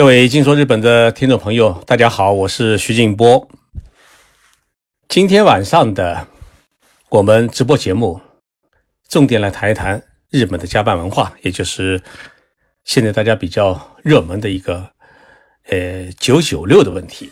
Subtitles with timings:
[0.00, 3.46] 各位静说日本的听众朋友，大家好，我是徐静波。
[5.10, 6.26] 今天晚上的
[7.10, 8.18] 我们直播节目，
[9.10, 12.02] 重点来谈一谈日本的加班文化，也就是
[12.82, 14.90] 现在大家比较热门的一个
[15.64, 17.30] 呃“九九六”的问题。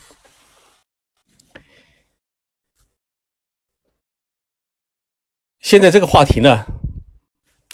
[5.60, 6.66] 现在这个话题呢，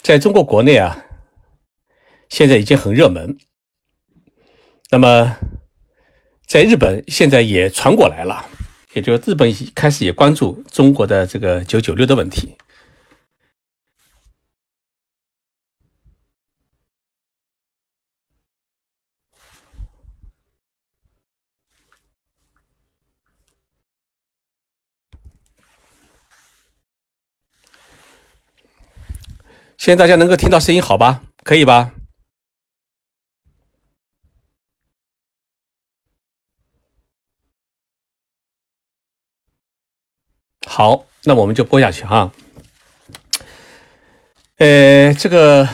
[0.01, 1.05] 在中国国内啊，
[2.29, 3.37] 现在已经很热门。
[4.95, 5.35] 那么，
[6.47, 8.45] 在日本现在也传过来了，
[8.93, 12.55] 也就日本开始也关注中国的这个“九九六”的问题。
[29.77, 31.21] 现在大家能够听到声音好吧？
[31.43, 31.91] 可以吧？
[40.77, 42.29] 好，那我们就播下去哈。
[44.57, 45.65] 呃，这个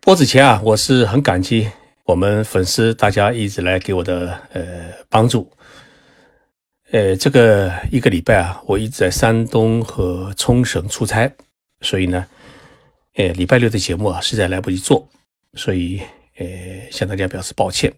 [0.00, 1.68] 播之前啊，我是很感激
[2.04, 4.62] 我们粉丝大家一直来给我的呃
[5.08, 5.50] 帮助。
[6.92, 11.28] 呃，这个一个礼拜啊，我一直在山东和冲绳出差，
[11.80, 12.24] 所以呢，
[13.16, 15.08] 呃，礼拜六的节目啊实在来不及做，
[15.54, 16.00] 所以
[16.36, 16.46] 呃
[16.92, 17.92] 向大家表示抱歉。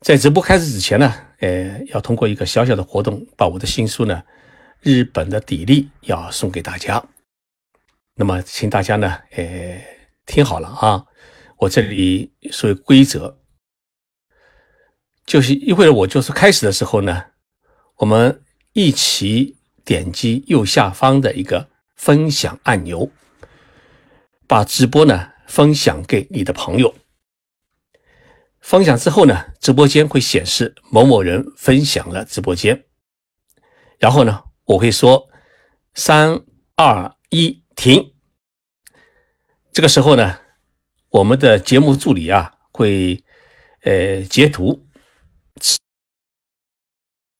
[0.00, 4.22] 在直播开始之前呢，呃，要通过一个小小的活动，把我的新书呢
[4.80, 7.02] 《日本的砥砺》要送给大家。
[8.14, 9.80] 那么，请大家呢，呃，
[10.26, 11.06] 听好了啊，
[11.58, 13.38] 我这里说规则，
[15.24, 17.24] 就是一会儿我就是开始的时候呢，
[17.98, 18.42] 我们
[18.72, 23.08] 一起点击右下方的一个分享按钮，
[24.48, 26.92] 把直播呢分享给你的朋友。
[28.60, 32.84] 分享之后呢，直播间会显示某某人分享了直播间，
[33.98, 35.30] 然后呢，我会说
[35.94, 36.44] 三
[36.76, 38.14] 二一停。
[39.72, 40.38] 这个时候呢，
[41.08, 43.24] 我们的节目助理啊会
[43.82, 44.86] 呃截图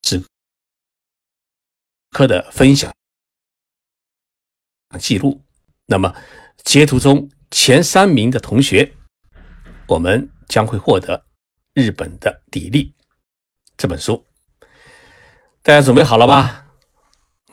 [0.00, 0.24] 此
[2.10, 2.94] 刻的分享
[4.98, 5.44] 记录。
[5.86, 6.14] 那么
[6.64, 8.94] 截图中前三名的同学，
[9.88, 10.30] 我们。
[10.48, 11.26] 将会获得
[11.74, 12.92] 日本的砥砺
[13.76, 14.26] 这本书，
[15.62, 16.64] 大家准备好了吧？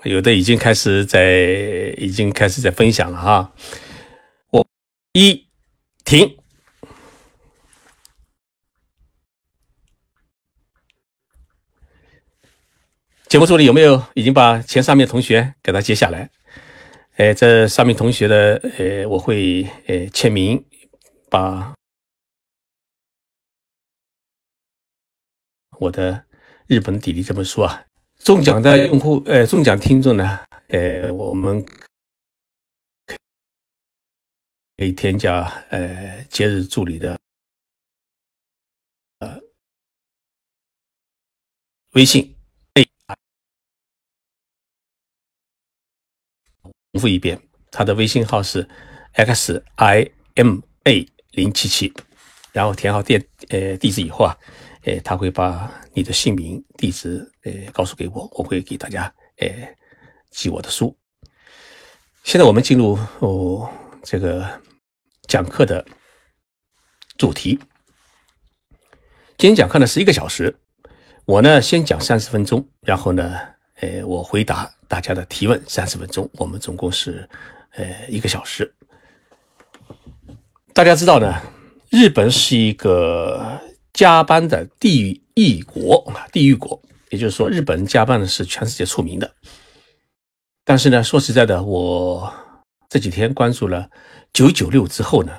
[0.03, 3.53] 有的已经开始在，已经开始在分享了哈。
[4.51, 4.65] 我
[5.13, 5.47] 一
[6.03, 6.37] 停，
[13.27, 16.29] 节目助理有没有已经把前三名同学给他接下来？
[17.17, 20.65] 哎，这三名同学的，呃，我会呃签名
[21.29, 21.73] 把。
[25.79, 26.25] 我的
[26.67, 27.85] 日本砥砺这本书啊，
[28.17, 31.63] 中奖的用户，呃，中奖听众呢，呃，我们
[34.77, 37.19] 可以添加呃节日助理的
[39.19, 39.39] 呃
[41.91, 42.35] 微信，
[46.93, 47.41] 重复一遍，
[47.71, 48.67] 他的微信号是
[49.11, 51.93] x i m a 零七七，
[52.53, 54.37] 然后填好电呃地址以后啊。
[54.85, 59.75] 诶，他会把你的姓名、地址，诶，告诉给我，我会给大家，诶，
[60.29, 60.95] 寄我的书。
[62.23, 63.67] 现在我们进入哦，
[64.03, 64.47] 这个
[65.27, 65.83] 讲课的
[67.17, 67.59] 主题。
[69.37, 70.55] 今天讲课呢是一个小时，
[71.25, 73.39] 我呢先讲三十分钟，然后呢，
[73.81, 77.27] 诶，我回答大家的提问三十分钟，我们总共是，
[77.71, 78.71] 呃，一个小时。
[80.73, 81.41] 大家知道呢，
[81.89, 83.59] 日本是一个。
[83.95, 86.79] 加班的地狱国啊，地狱国，
[87.11, 89.35] 也就是说，日本人加班呢是全世界出名的。
[90.65, 92.31] 但是呢，说实在的，我
[92.89, 93.89] 这几天关注了
[94.33, 95.31] 九九六之后呢，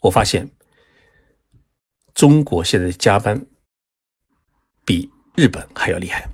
[0.00, 0.50] 我发现
[2.14, 3.46] 中国现在加班
[4.86, 6.26] 比日本还要厉害。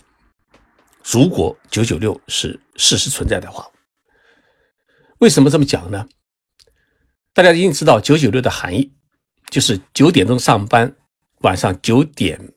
[1.02, 3.68] 如果九九六是事实存在的话，
[5.18, 6.06] 为什么这么讲呢？
[7.32, 8.92] 大家一定知道九九六的含义。
[9.50, 10.96] 就是九点钟上班，
[11.40, 12.52] 晚上九点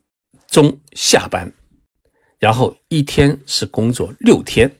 [0.48, 1.52] 钟下班，
[2.40, 4.80] 然后一天是工作六天，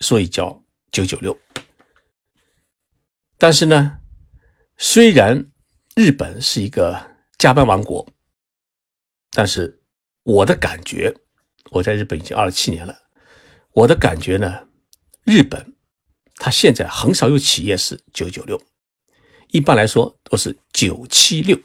[0.00, 0.62] 所以叫
[0.92, 1.38] 九九六。
[3.38, 3.98] 但是呢，
[4.76, 5.50] 虽然
[5.94, 8.06] 日本是一个加班王国，
[9.30, 9.82] 但是
[10.22, 11.14] 我的感觉，
[11.70, 12.96] 我在日本已经二十七年了，
[13.72, 14.68] 我的感觉呢，
[15.24, 15.74] 日本
[16.36, 18.60] 它现在很少有企业是九九六，
[19.50, 21.58] 一般来说都是九七六。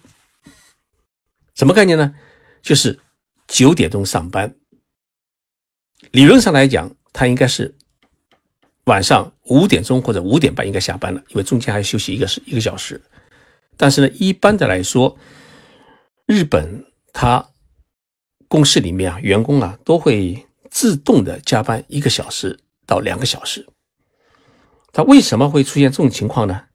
[1.56, 2.14] 什么概念呢？
[2.62, 3.00] 就是
[3.48, 4.56] 九点钟上班。
[6.12, 7.76] 理论上来讲，他应该是
[8.86, 13.02] 晚上五点钟或者五点半应该下班了，因为中间还休息一个时一个小时。
[13.78, 15.18] 但是呢，一般的来说，
[16.26, 17.50] 日本他
[18.48, 23.68] 公司里面啊，员工啊都会自动的加班一个小时到两个小时。
[24.92, 26.66] 他为什么会出现这种情况呢？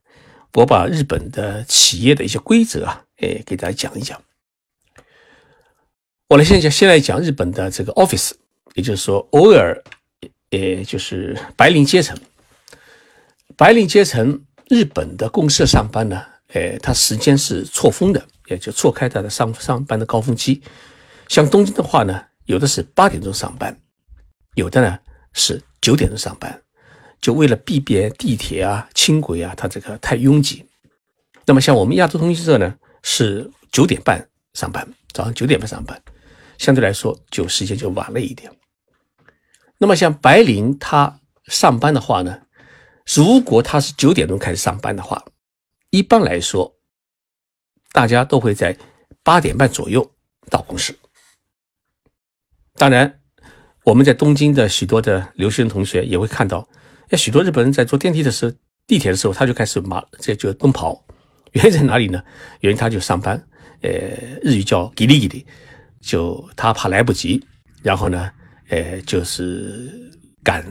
[0.57, 4.19] 我把日本的企业的一些规则啊，哎，给大家讲一讲。
[6.29, 8.33] 我来先讲，先来讲日本的这个 office，
[8.73, 9.85] 也就是说，偶尔，
[10.49, 12.19] 也就是白领阶层。
[13.55, 16.25] 白领阶层，日本的公司上班呢，
[16.55, 20.63] 哎，它时间是错峰的，也就错开它的上上班的高峰期。
[21.29, 23.79] 像东京的话呢，有的是八点钟上班，
[24.55, 24.99] 有的呢
[25.35, 26.63] 是九点钟上班。
[27.21, 30.65] 就为了避免地铁啊、轻轨啊，它这个太拥挤。
[31.45, 36.01] 那么像我们亚洲通讯社呢，是九点半上班，早上九点半上班，
[36.59, 38.53] 相对来说就时间就晚了一点。
[39.79, 42.43] 那么像白领他上班的话呢，
[43.15, 45.25] 如果他是九点钟开始上班的话，
[45.91, 46.77] 一般来说，
[47.93, 48.77] 大家都会在
[49.23, 50.13] 八点半左右
[50.51, 50.97] 到公司。
[52.75, 53.21] 当然，
[53.85, 56.69] 我们在东京的许多的留学生同学也会看到。
[57.09, 58.53] 那许多日本人在坐电梯的时候、
[58.87, 61.05] 地铁的时候，他就开始马这就奔跑。
[61.53, 62.23] 原因在哪里呢？
[62.61, 63.41] 原因他就上班，
[63.81, 63.91] 呃，
[64.43, 65.47] 日语叫“叽里叽里”，
[66.01, 67.43] 就他怕来不及，
[67.83, 68.31] 然后呢，
[68.69, 69.91] 呃，就是
[70.43, 70.65] 赶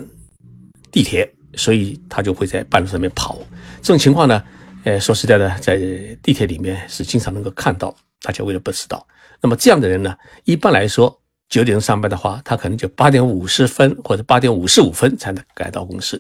[0.92, 3.40] 地铁，所以他就会在半路上面跑。
[3.81, 4.44] 这种情况呢，
[4.84, 5.78] 呃，说实在的，在
[6.22, 7.96] 地铁里面是经常能够看到。
[8.22, 9.06] 大家为了不迟到，
[9.42, 11.22] 那么这样的人呢，一般来说。
[11.47, 16.19] 九点钟上班的话，他可能就八点五十分或者八点五十五分才能赶到公司。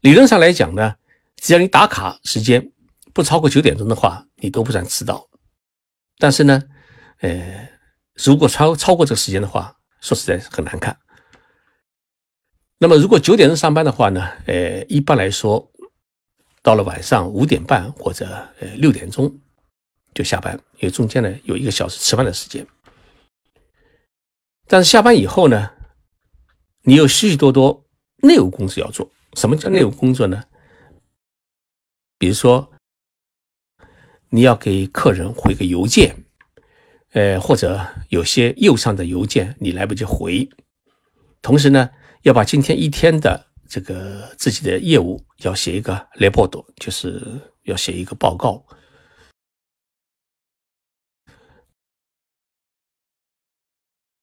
[0.00, 0.94] 理论上来讲呢，
[1.36, 2.70] 只要你打卡时间
[3.12, 5.26] 不超过九点钟的话，你都不算迟到。
[6.18, 6.62] 但是呢，
[7.20, 7.68] 呃，
[8.14, 10.96] 如果超超过这个时间的话，说实在很难看。
[12.78, 15.70] 那么如果九点钟上班的话呢，呃，一般来说，
[16.62, 18.26] 到了晚上五点半或者
[18.60, 19.34] 呃六点钟
[20.14, 22.64] 就下班，因为中间呢有一个小时吃饭的时间。
[24.66, 25.70] 但是下班以后呢，
[26.82, 27.84] 你有许许多多
[28.22, 29.10] 内务工作要做。
[29.34, 30.42] 什么叫内务工作呢？
[32.18, 32.72] 比如说，
[34.30, 36.24] 你要给客人回个邮件，
[37.12, 40.48] 呃，或者有些业务上的邮件你来不及回，
[41.42, 41.90] 同时呢，
[42.22, 47.22] 要把今天一天的这个自己的业务要写一个 report，就是
[47.64, 48.64] 要写一个报告。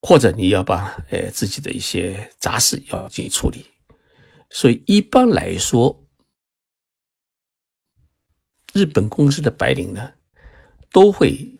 [0.05, 3.65] 或者你要把呃自己的一些杂事要进行处理，
[4.49, 6.05] 所以一般来说，
[8.73, 10.13] 日本公司的白领呢
[10.91, 11.57] 都会，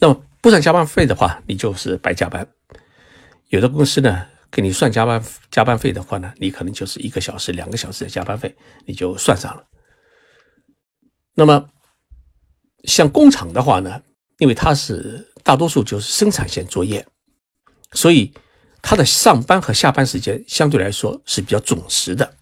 [0.00, 2.44] 那么不算加班费的话，你就是白加班；
[3.50, 9.64] 有的公司呢给你算加班加班费的话呢，你可能就是一个小时、两个小时的加班费，你就算上了。
[11.34, 11.70] 那么。
[12.84, 14.00] 像工厂的话呢，
[14.38, 17.04] 因为它是大多数就是生产线作业，
[17.92, 18.32] 所以
[18.80, 22.34] 它的上班和下班时间相对来说是比较准时的。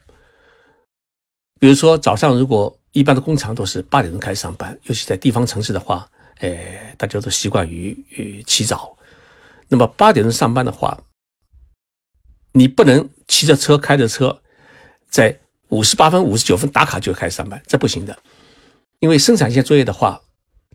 [1.59, 6.07] 比如说早上，如果一般的工厂都是八点钟开始上班，尤其在地方城市的话，
[6.41, 8.97] 哎，大家都习惯于于起早。
[9.69, 11.03] 那么八点钟上班的话，
[12.53, 14.43] 你不能骑着车、开着车，
[15.09, 18.19] 在五十八分、五十九分打卡就开始上班，这不行的，
[19.01, 20.21] 因为生产线作业的话。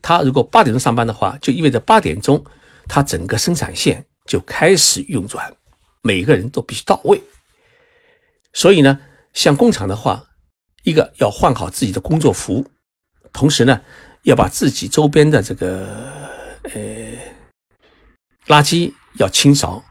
[0.01, 2.43] 他如果八点钟上班的话，就意味着八点钟，
[2.87, 5.53] 他整个生产线就开始运转，
[6.01, 7.21] 每个人都必须到位。
[8.53, 8.99] 所以呢，
[9.33, 10.25] 像工厂的话，
[10.83, 12.65] 一个要换好自己的工作服，
[13.31, 13.81] 同时呢，
[14.23, 15.87] 要把自己周边的这个
[16.63, 16.81] 呃
[18.47, 19.83] 垃圾要清扫，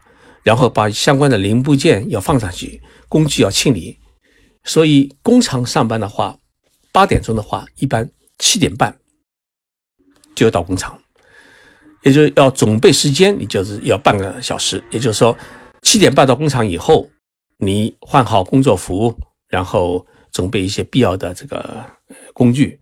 [0.43, 3.97] 然后把相关的零部件要放上去，工具要清理。
[4.63, 6.37] 所以工厂上班的话，
[6.91, 9.00] 八点钟的话，一般七点半。
[10.35, 11.01] 就要到工厂，
[12.03, 14.83] 也就是要准备时间，你就是要半个小时。
[14.89, 15.37] 也就是说，
[15.81, 17.09] 七点半到工厂以后，
[17.57, 19.15] 你换好工作服，
[19.47, 21.85] 然后准备一些必要的这个
[22.33, 22.79] 工具，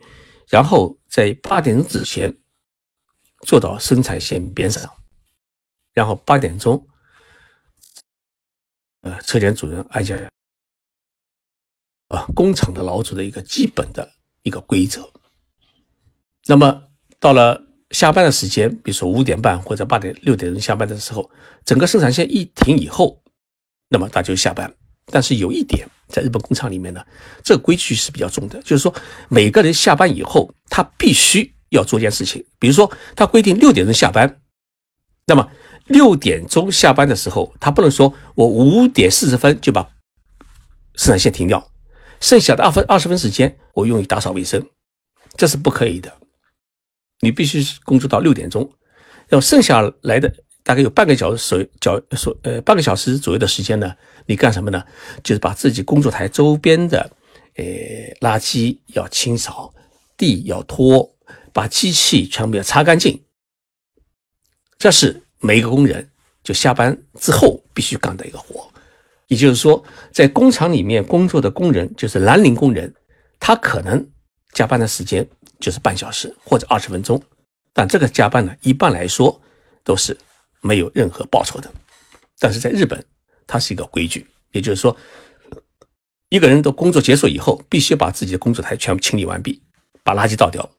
[0.48, 2.34] 然后在八点钟之前
[3.46, 4.89] 坐到生产线边上，
[5.94, 6.88] 然后八点钟，
[9.01, 10.15] 呃，车间主任挨家
[12.10, 14.10] 啊，工厂的劳组的一个基本的
[14.44, 15.12] 一个规则。
[16.46, 16.88] 那么。
[17.19, 17.61] 到了
[17.91, 21.29] 下班的时间，比如说五点半或者八点六点钟下班的时候，
[21.65, 23.21] 整个生产线一停以后，
[23.89, 24.73] 那么大家就下班。
[25.11, 27.03] 但是有一点，在日本工厂里面呢，
[27.43, 28.93] 这个规矩是比较重的，就是说
[29.27, 34.39] 每个人下班以后，他必须要做一件事情，比如说他规定六点钟下班，
[35.25, 35.49] 那么
[35.88, 39.81] 六点钟下班的时候，他不能说我五点四十分就把
[40.93, 41.71] 生产线停掉，
[42.21, 44.63] 剩下的二分二十分时间我用于打扫卫生，
[45.35, 46.15] 这是不可以的，
[47.21, 48.69] 你必须工作到六点钟，
[49.29, 50.33] 要剩下来的。
[50.61, 53.91] 大概有半个小时左角所呃半个小时左右的时间呢，
[54.27, 54.83] 你干什么呢？
[55.23, 57.09] 就是把自己工作台周边的
[57.55, 57.63] 呃
[58.19, 59.73] 垃圾要清扫，
[60.15, 61.09] 地要拖，
[61.51, 63.19] 把机器全部要擦干净。
[64.77, 66.07] 这是每一个工人
[66.43, 68.69] 就下班之后必须干的一个活。
[69.27, 72.93] 也就是说，在工厂里面工作的工人，就是蓝领工人，
[73.39, 74.07] 他可能
[74.53, 75.27] 加班的时间
[75.59, 77.21] 就是半小时或者二十分钟，
[77.73, 79.41] 但这个加班呢，一般来说
[79.83, 80.17] 都是。
[80.61, 81.73] 没有任何报酬的，
[82.37, 83.01] 但是在日本，
[83.47, 84.93] 它是一个规矩，也就是说，
[86.27, 89.63] 一个人的工作结束以后，必须把自己的工作台全部清理完毕，
[90.03, 90.69] 把垃圾倒掉，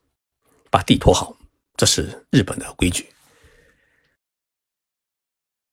[0.68, 1.34] 把地拖好，
[1.78, 3.08] 这是日本的规矩。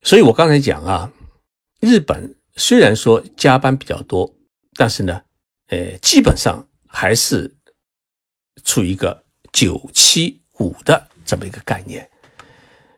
[0.03, 1.11] 所以我刚才讲啊，
[1.81, 4.33] 日本虽然说加班比较多，
[4.75, 5.21] 但是呢，
[5.67, 7.56] 呃，基本上还是
[8.63, 12.09] 处于一个九七五的这么一个概念。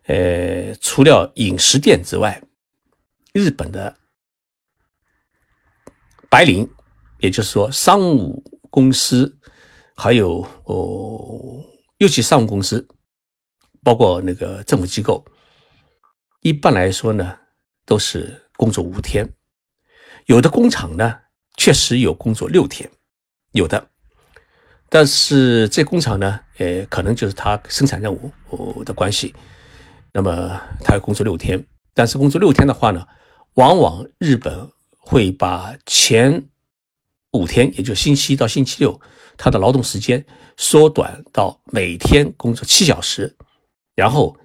[0.03, 2.41] 呃，除了饮食店之外，
[3.31, 3.95] 日本的
[6.29, 6.67] 白领，
[7.19, 9.37] 也就是说商务公司，
[9.95, 11.63] 还有哦，
[11.97, 12.87] 尤其商务公司，
[13.83, 15.23] 包括那个政府机构，
[16.41, 17.37] 一般来说呢，
[17.85, 19.31] 都是工作五天。
[20.25, 21.19] 有的工厂呢，
[21.57, 22.89] 确实有工作六天，
[23.51, 23.89] 有的，
[24.89, 29.33] 但是这工厂呢，呃，可能就是它生产任务的关系。
[30.11, 33.05] 那么他要工作六天，但是工作六天的话呢，
[33.53, 34.67] 往往日本
[34.97, 36.43] 会把前
[37.33, 38.99] 五天，也就星期一到星期六，
[39.37, 40.25] 他的劳动时间
[40.57, 43.37] 缩短到每天工作七小时，
[43.93, 44.35] 然后，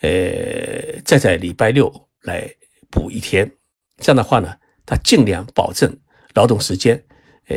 [0.00, 2.50] 呃，再在礼拜六来
[2.90, 3.52] 补一天。
[3.98, 4.56] 这样的话呢，
[4.86, 5.94] 他尽量保证
[6.32, 7.04] 劳动时间，
[7.48, 7.56] 呃，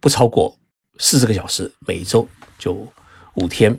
[0.00, 0.58] 不超过
[0.98, 2.86] 四十个小时，每周就
[3.34, 3.72] 五天，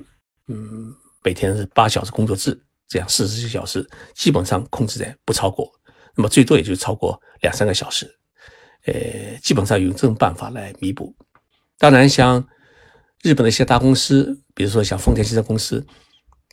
[0.48, 0.94] 嗯，
[1.24, 2.60] 每天是八小时工作制。
[2.90, 5.70] 这样四十个小时基本上控制在不超过，
[6.16, 8.10] 那么最多也就超过两三个小时，
[8.86, 11.14] 呃，基本上用这种办法来弥补。
[11.78, 12.42] 当然，像
[13.24, 15.86] 日本的一些大公司，比如说像丰田汽车公司，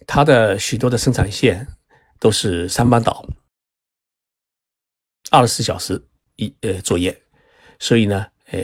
[0.08, 1.64] 它的许多的生产线
[2.18, 3.24] 都是三班倒，
[5.30, 6.04] 二十四小时
[6.34, 7.16] 一呃作业，
[7.78, 8.60] 所以呢，呃，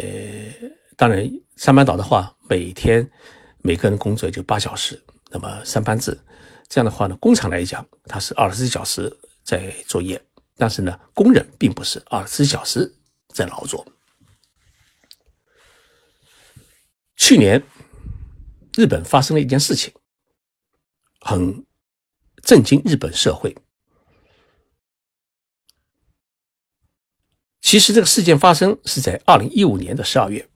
[0.96, 1.24] 当然
[1.60, 3.06] 三班倒的话，每天
[3.58, 4.98] 每个人工作也就八小时，
[5.28, 6.18] 那么三班制。
[6.70, 9.14] 这样的话呢，工厂来讲，它是二十四小时
[9.44, 10.18] 在作业，
[10.56, 12.90] 但是呢，工人并不是二十四小时
[13.34, 13.86] 在劳作。
[17.16, 17.62] 去年，
[18.74, 19.92] 日本发生了一件事情，
[21.20, 21.66] 很
[22.42, 23.54] 震惊日本社会。
[27.60, 30.48] 其实这个事件发生是在二零一五年的十二月，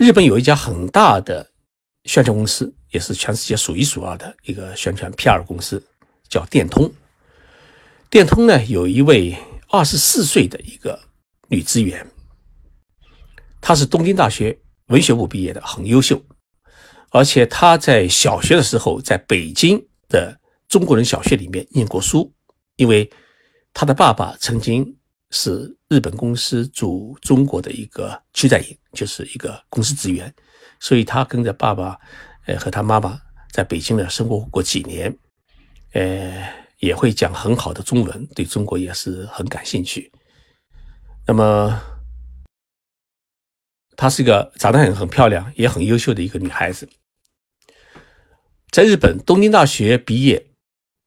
[0.00, 1.46] 日本有一家很大的
[2.04, 2.74] 宣传公司。
[2.90, 5.80] 也是全世界数一数二的一个宣传 PR 公司，
[6.28, 6.92] 叫电通。
[8.08, 9.36] 电通呢，有一位
[9.68, 10.98] 二十四岁的一个
[11.46, 12.04] 女职员，
[13.60, 16.20] 她是东京大学文学部毕业的，很优秀。
[17.10, 20.36] 而且她在小学的时候，在北京的
[20.68, 22.32] 中国人小学里面念过书，
[22.74, 23.08] 因为
[23.72, 24.96] 她的爸爸曾经
[25.30, 30.32] 是日本公司驻中国的一个区在营，就是一个公司职员，
[30.78, 31.98] 所以他跟着爸爸。
[32.46, 33.20] 呃，和他妈妈
[33.52, 35.14] 在北京呢生活过几年，
[35.92, 40.10] 呃，也会讲很好的中文，对中国也是很感兴趣。
[41.26, 41.80] 那么，
[43.94, 46.88] 她是一个长得很很漂亮，也很优秀的一个女孩子。
[48.70, 50.44] 在日本东京大学毕业，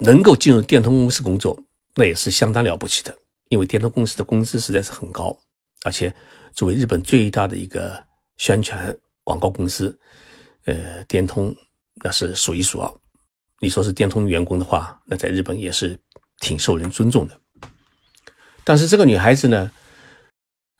[0.05, 1.59] 能够进入电通公司工作，
[1.95, 3.17] 那也是相当了不起的，
[3.53, 5.37] 因为电通公司的工资实在是很高，
[5.83, 6.11] 而且
[6.53, 8.03] 作为日本最大的一个
[8.37, 9.95] 宣传广告公司。
[10.65, 11.55] 呃，电通
[12.03, 12.91] 那是数一数二。
[13.59, 15.99] 你说是电通员工的话，那在日本也是
[16.39, 17.39] 挺受人尊重的。
[18.63, 19.71] 但是这个女孩子呢，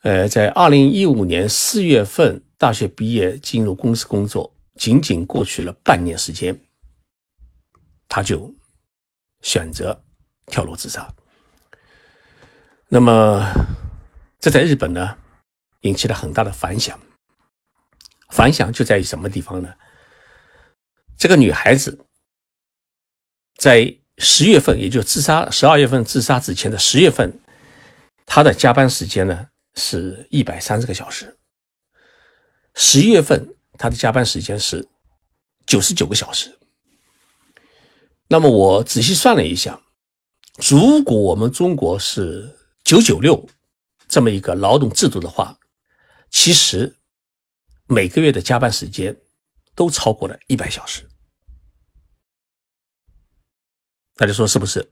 [0.02, 6.58] 呃，在二零一五年四月份大学毕业进入公司工作，仅仅过去了半年时间，
[8.08, 8.52] 她就
[9.42, 10.02] 选择
[10.46, 11.14] 跳楼自杀。
[12.94, 13.52] 那么
[14.38, 15.18] 这在日本呢，
[15.80, 16.96] 引起了很大的反响。
[18.30, 19.74] 反响就在于什么地方呢？
[21.18, 22.06] 这个女孩子
[23.56, 27.36] 在十月份，也就自杀十二月份自杀之前的十月份，
[28.26, 31.36] 她的加班时间呢是一百三十个小时，
[32.76, 34.86] 十一月份他的加班时间是
[35.66, 36.56] 九十九个小时。
[38.28, 39.80] 那么我仔细算了一下，
[40.70, 43.48] 如果我们中国是九九六
[44.06, 45.58] 这么一个劳动制度的话，
[46.30, 46.94] 其实
[47.86, 49.16] 每个月的加班时间
[49.74, 51.08] 都超过了一百小时。
[54.16, 54.86] 大家说是不是？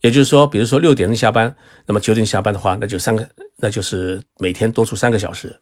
[0.00, 1.56] 也就是说，比如说六点钟下班，
[1.86, 5.60] 那么九点下班的话，那就三个，那就是每天多出三个小时。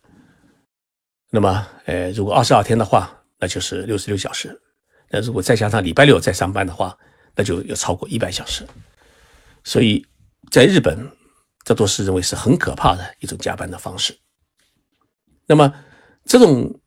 [1.31, 4.61] 那么，呃，如果二十二天的话，那就是六十六小时。
[5.11, 6.97] 那如果再加上礼拜六再上班的话，
[7.35, 8.67] 那就要超过一百小时。
[9.65, 10.05] 所以
[10.51, 11.11] 在日本，
[11.65, 14.17] 这都是认为是很可怕的一种加班的方式。
[15.47, 15.73] 那么，
[16.25, 16.81] 这种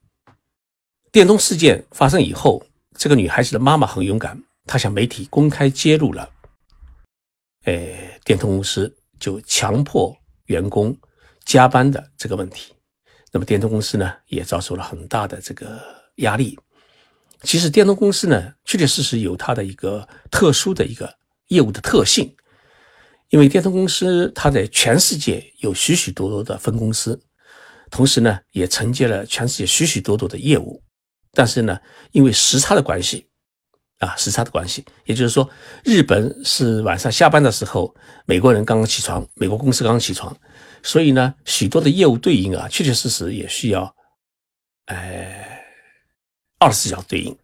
[1.12, 2.66] 电动事件发生以后，
[2.98, 4.42] 这个女孩子的妈妈很勇敢。
[4.66, 6.30] 她向媒体公开揭露了，
[7.64, 7.74] 呃，
[8.24, 10.96] 电通公司就强迫员工
[11.44, 12.74] 加班的这个问题。
[13.32, 15.82] 那么电通公司呢，也遭受了很大的这个
[16.18, 16.60] 压力。
[17.44, 21.12] 其实电通公司呢，确确实实有它的一个特殊的一个
[21.48, 22.36] 业务的特性，
[23.30, 27.20] 因为电通公司它在全世界有许许多多的分公司，
[27.90, 30.82] 同时呢，也承接了全世界许许多多的业务。
[31.32, 31.80] 但是呢，
[32.12, 33.26] 因为时差的关系。
[34.00, 35.50] 啊，时差的关系，也就是说，
[35.84, 37.94] 日本是晚上下班的时候，
[38.26, 40.34] 美国人刚刚起床，美国公司刚刚起床，
[40.82, 43.94] 所以呢，许多的业务对应啊，确确实实也需要，
[44.86, 45.62] 哎，
[46.60, 47.38] 二十四小时对应。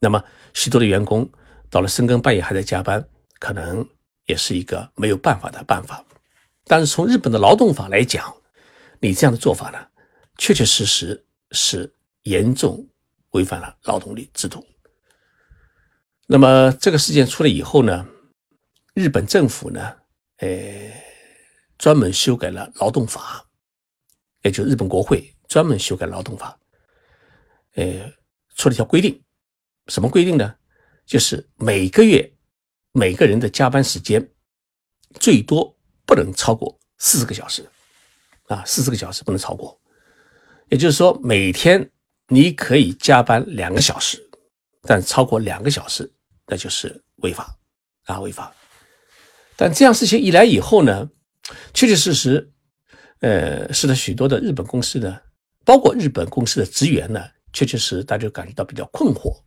[0.00, 0.20] 那么，
[0.52, 1.30] 许多的员工
[1.70, 3.88] 到了深更半夜还在加班，可能
[4.30, 6.04] 也是一个没有办法的办法。
[6.64, 8.34] 但是从日本的劳动法来讲，
[9.00, 9.78] 你这样的做法呢，
[10.38, 12.88] 确确实实是严重
[13.30, 14.64] 违反了劳动力制度。
[16.26, 18.06] 那么这个事件出来以后呢，
[18.94, 19.96] 日本政府呢，
[20.36, 20.48] 呃，
[21.76, 23.44] 专门修改了劳动法，
[24.42, 26.56] 也就日本国会专门修改劳动法，
[27.74, 28.12] 呃，
[28.54, 29.20] 出了一条规定，
[29.88, 30.54] 什么规定呢？
[31.04, 32.32] 就是每个月
[32.92, 34.26] 每个人的加班时间
[35.18, 37.68] 最多不能超过四十个小时，
[38.46, 39.80] 啊，四十个小时不能超过，
[40.68, 41.90] 也就是说每天
[42.28, 44.18] 你可以加班两个小时，
[44.82, 46.10] 但超过两个小时。
[46.52, 47.56] 那就是违法
[48.06, 48.52] 啊，违法。
[49.54, 51.08] 但这样事情一来以后呢，
[51.72, 52.50] 确确实实，
[53.20, 55.20] 呃，使得许多的日本公司呢，
[55.64, 59.40] 包括日本公司的职员呢，确确实大家感觉到比较困惑。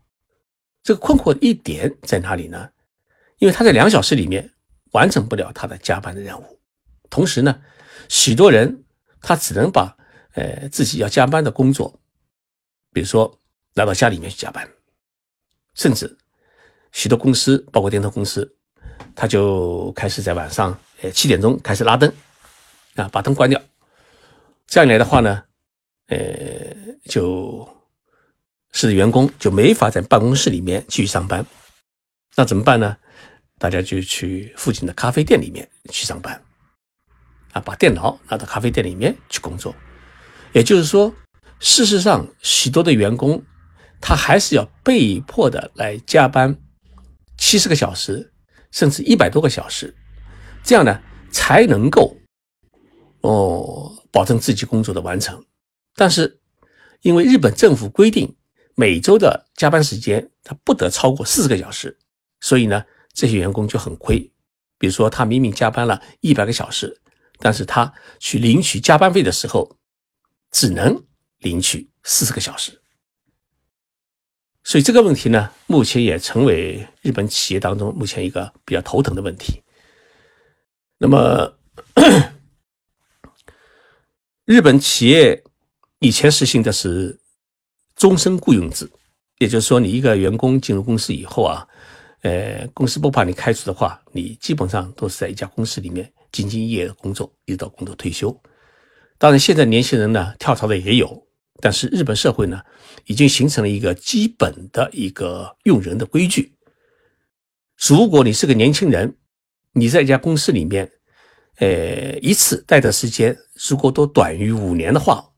[0.81, 2.69] 这个困惑一点在哪里呢？
[3.43, 4.49] 因为他在两小时里面
[4.93, 6.59] 完成不了他的加班的任务，
[7.09, 7.61] 同时呢，
[8.07, 8.85] 许多人
[9.19, 9.93] 他只能把
[10.35, 11.93] 呃自己要加班的工作，
[12.93, 13.37] 比如说
[13.73, 14.65] 拿到家里面去加班，
[15.73, 16.17] 甚至。
[16.93, 18.49] 许多公司，包括电通公司，
[19.13, 22.09] 他就开始在晚上，呃，七点钟开始拉灯，
[22.95, 23.61] 啊，把灯关掉。
[24.67, 25.43] 这样一来的话呢，
[26.07, 26.17] 呃，
[27.09, 27.67] 就
[28.71, 31.45] 使得员工就没法在办公室里面继续上班。
[32.37, 32.95] 那怎么办呢？
[33.63, 36.43] 大家就去附近的咖啡店里面去上班，
[37.53, 39.73] 啊，把电脑拿到咖啡店里面去工作。
[40.51, 41.15] 也就是说，
[41.61, 43.41] 事实上，许多的员工
[44.01, 46.59] 他还是要被迫的来加班。
[47.37, 48.33] 七十个小时，
[48.71, 49.95] 甚至一百多个小时，
[50.61, 52.17] 这样呢才能够
[53.21, 55.41] 哦保证自己工作的完成。
[55.95, 56.41] 但是
[56.99, 58.35] 因为日本政府规定
[58.75, 61.97] 每周的加班时间他不得超过四十个小时，
[62.41, 64.19] 所以呢这些员工就很亏。
[64.77, 67.01] 比如说他明明加班了一百个小时，
[67.39, 69.77] 但是他去领取加班费的时候，
[70.51, 71.01] 只能
[71.39, 72.79] 领取四十个小时。
[74.65, 79.61] 所以这个问题呢，目前也成为日本企业当中目前一个比较头疼的问题。
[80.97, 81.57] 那么，
[84.45, 85.43] 日本企业
[85.99, 87.19] 以前实行的是
[87.95, 88.89] 终身雇佣制，
[89.39, 91.67] 也就是说，你一个员工进入公司以后啊，
[92.23, 98.35] 呃，公司不把你开除的话，你基本上都是在一家公司里面兢兢业业的工作，一直到工作退休。
[99.17, 101.27] 当然，现在年轻人呢，跳槽的也有。
[101.61, 102.61] 但是日本社会呢，
[103.05, 106.57] 已经形成了一个基本的一个用人的规矩。
[107.77, 109.17] 如果你是个年轻人，
[109.71, 110.91] 你在一家公司里面，
[111.57, 113.37] 呃，一次待的时间
[113.69, 115.31] 如果都短于五年的话，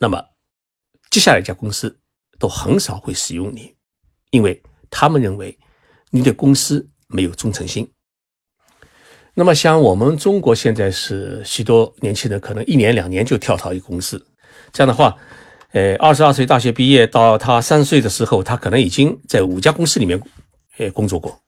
[0.00, 0.22] 那么
[1.10, 1.98] 接下来一家公司
[2.38, 3.74] 都很少会使用你，
[4.30, 5.58] 因为他们认为
[6.10, 7.90] 你对公司没有忠诚心。
[9.34, 14.24] 那么像我们中国现在是许多年轻人可能一年两年就跳槽一个公司。
[14.72, 15.16] 这样的话，
[15.72, 20.20] 呃，二十二岁大学毕业到他三十岁的时候，他可能已经在五家公司里面，
[20.78, 21.40] 呃，工作过。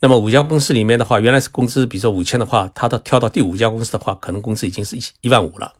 [0.00, 5.74] 那么五家公司里面的话，原来是工资，比如说五千的话，他到跳到第五家公司的话，可能工资已经是一一万五了。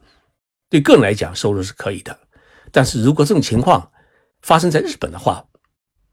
[0.69, 2.15] 对个人来讲，收入是可以的。
[2.71, 3.91] 但是如果这种情况
[4.41, 5.43] 发生在日本的话，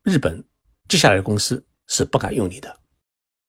[0.03, 0.43] 日本
[0.88, 2.79] 接下来的公司是不敢用你的，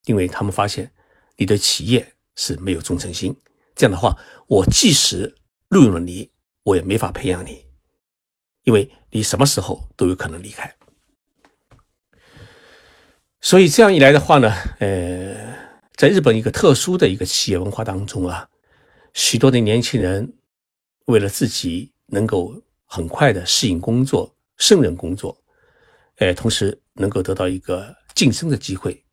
[0.06, 0.91] 因为他们发现
[1.36, 3.36] 你的企业是没有忠诚心。
[3.76, 5.36] 这样的话，我即使
[5.69, 6.32] 录用了你，
[6.63, 7.65] 我也没法培养你，
[8.63, 10.76] 因为你什么时候都有可能离开。
[13.39, 15.36] 所以这样一来的话呢，呃，
[15.95, 18.50] 在日本一个特殊的一个企业文化当中啊，
[19.13, 20.34] 许多的年轻人
[21.06, 25.39] 为了自己能够很快的适应工作、胜任工作，
[26.17, 29.06] 呃，同时能够得到一个晋升的机会，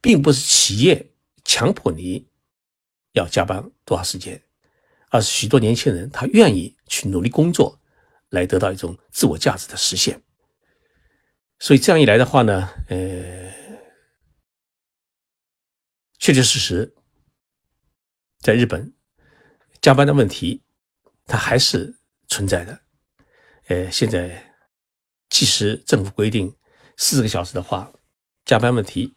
[0.00, 1.12] 并不是企业
[1.44, 2.26] 强迫你
[3.12, 4.42] 要加班多少时间，
[5.10, 7.78] 而是许多年轻人他愿意去努力工作，
[8.30, 10.22] 来得到一种自我价值的实现。
[11.58, 13.52] 所以这样一来的话呢，呃，
[16.18, 16.94] 确确实实，
[18.38, 18.94] 在日本
[19.82, 20.62] 加班的问题，
[21.26, 21.94] 它还是
[22.28, 22.80] 存在的。
[23.66, 24.49] 呃，现在
[25.30, 26.54] 即使政府规定
[26.98, 27.90] 四个小时的话，
[28.44, 29.14] 加班问题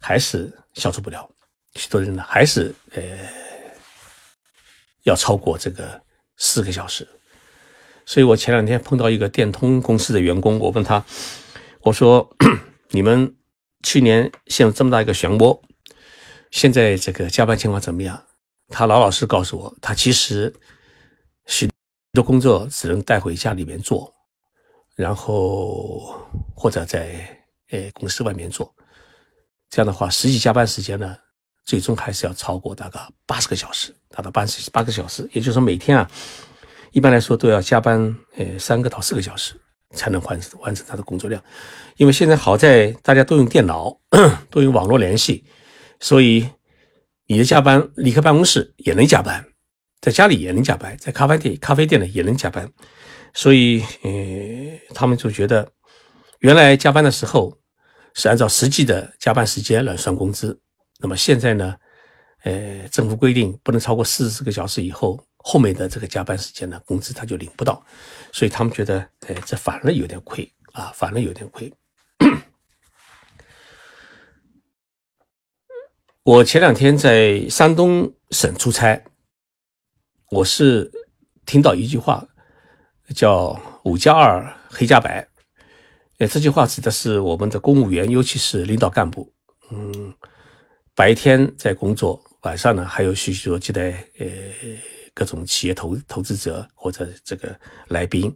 [0.00, 1.30] 还是消除不了。
[1.76, 3.02] 许多人呢，还是呃
[5.04, 6.02] 要超过这个
[6.36, 7.06] 四个小时。
[8.04, 11.04] 所以我前两天碰到一个电通公司的员工，我问他。
[11.82, 12.28] 我说
[12.90, 13.36] ：“你们
[13.82, 15.58] 去年陷入这么大一个漩涡，
[16.50, 18.22] 现在这个加班情况怎么样？”
[18.68, 20.52] 他老老实实告诉我，他其实
[21.46, 21.70] 许
[22.12, 24.12] 多工作只能带回家里面做，
[25.00, 26.14] 然后
[26.54, 27.04] 或者在
[27.70, 28.74] 呃公司外面做。
[29.70, 31.16] 这样的话，实际加班时间呢，
[31.64, 35.28] 最终还是要超过大概八十个小时，达到八十八个小时。
[35.32, 36.10] 也就是说，每天啊，
[36.92, 39.54] 一般来说都要加班呃三个到四个小时。
[39.92, 41.42] 才能完成完成他的工作量，
[41.96, 43.98] 因为现在好在大家都用电脑，
[44.48, 45.44] 都用网络联系，
[45.98, 46.48] 所以
[47.26, 49.44] 你的加班离开办公室也能加班，
[50.00, 52.70] 在家里也能加班，在咖啡店咖啡店呢也能加班，
[53.32, 55.70] 所以呃，他们就觉得
[56.40, 57.56] 原来加班的时候
[58.14, 60.58] 是按照实际的加班时间来算工资，
[60.98, 61.76] 那么现在呢，
[62.44, 65.24] 呃，政府规定不能超过四十个小时以后。
[65.42, 67.82] 后面的这个加班时间呢，工资他就领不到，
[68.30, 71.72] 所以他们觉得，哎，这反而有点亏啊，反而有点亏。
[76.24, 79.02] 我前两天在山东省出差，
[80.30, 80.92] 我是
[81.46, 82.28] 听到一句话，
[83.14, 85.26] 叫“五加二，黑加白”。
[86.18, 89.32] 哎，这句话指的是我们的公务员，尤其是领导干部，
[89.70, 90.14] 嗯，
[90.94, 94.26] 白天在工作，晚上呢还有许许多接待，呃。
[95.12, 97.54] 各种企业投投资者或者这个
[97.88, 98.34] 来宾，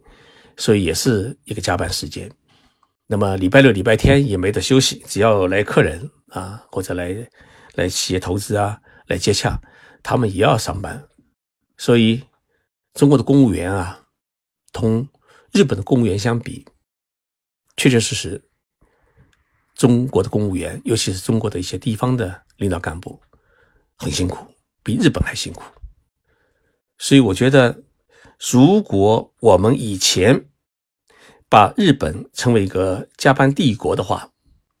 [0.57, 2.29] 所以也是一个加班时间。
[3.07, 7.15] 那么礼拜六、礼拜天也没得休息，只要来客人啊，或者来
[7.75, 9.57] 来企业投资啊，来接洽，
[10.03, 11.01] 他们也要上班。
[11.77, 12.21] 所以
[12.93, 13.97] 中国的公务员啊，
[14.75, 15.07] 同
[15.53, 16.65] 日本的公务员相比，
[17.77, 18.43] 确确实实，
[19.73, 23.17] 中国的公务员，尤其是中国的一些地方的领导干部，
[23.95, 24.45] 很辛苦，
[24.83, 25.63] 比日本还辛苦。
[26.97, 27.83] 所以我觉得，
[28.51, 30.49] 如果我们以前
[31.47, 34.29] 把日本称为一个加班帝国的话，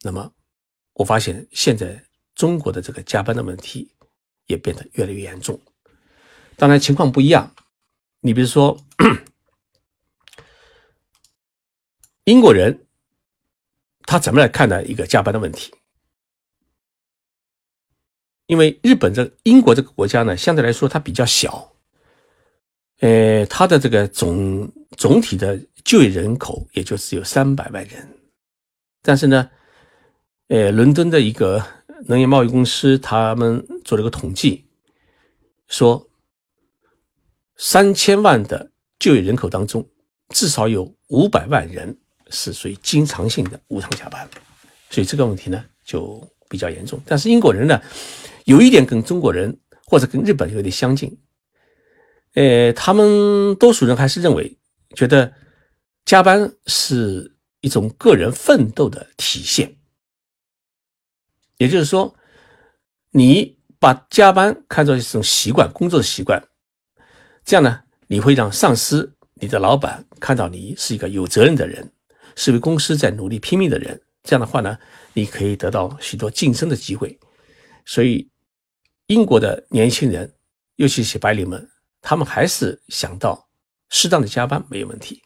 [0.01, 0.29] 那么
[0.95, 2.03] 我发现现在
[2.33, 3.95] 中国的这个加班的问题
[4.47, 5.57] 也变得越来越严重。
[6.57, 7.55] 当然情况不一样，
[8.19, 8.77] 你比如说
[12.25, 12.87] 英国人，
[14.03, 15.71] 他怎么来看待一个加班的问题？
[18.47, 21.71] 因为日本这英国这个国家呢，相对来说它比较小。
[22.99, 28.07] 呃，它的这个总总体的就业人口也就只有三百万人，
[29.01, 29.49] 但是呢，
[30.47, 31.63] 呃，伦敦的一个
[32.07, 34.65] 能源贸易公司他们做了个统计，
[35.67, 36.07] 说
[37.57, 39.87] 三千万的就业人口当中，
[40.29, 41.95] 至少有五百万人
[42.35, 44.29] 是属于经常性的无偿加班，
[44.89, 47.01] 所以这个问题呢就比较严重。
[47.05, 47.81] 但是英国人呢，
[48.43, 51.17] 有一点跟中国人或者跟日本有点相近。
[52.33, 54.57] 呃，他们多数人还是认为，
[54.93, 55.31] 觉得
[56.03, 59.73] 加班是一种个人奋斗的体现。
[61.57, 62.13] 也就是说，
[63.11, 66.43] 你把加班看作一种习惯，工作的习惯，
[67.45, 71.89] 这样呢，你会让上司、你的老板看到你是一个有责任的人，
[72.35, 74.01] 是为公司在努力拼命的人。
[74.23, 74.77] 这样的话呢，
[75.13, 77.17] 你可以得到许多晋升的机会。
[77.85, 78.29] 所以，
[79.07, 80.33] 英国的年轻人，
[80.75, 81.69] 尤其是白领们。
[82.07, 83.49] 他们还是想到
[83.89, 85.23] 适当的加班没有问题，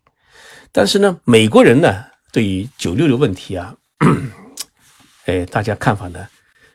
[0.71, 3.75] 但是呢，美国人呢对于九六六问题啊，
[5.25, 6.25] 哎，大家看法呢，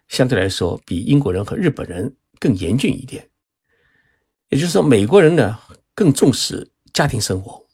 [0.08, 3.26] 相对来说比英国人和日本人更严峻一点。
[4.50, 5.58] 也就是说，美国人呢
[5.94, 7.66] 更重视家庭生活，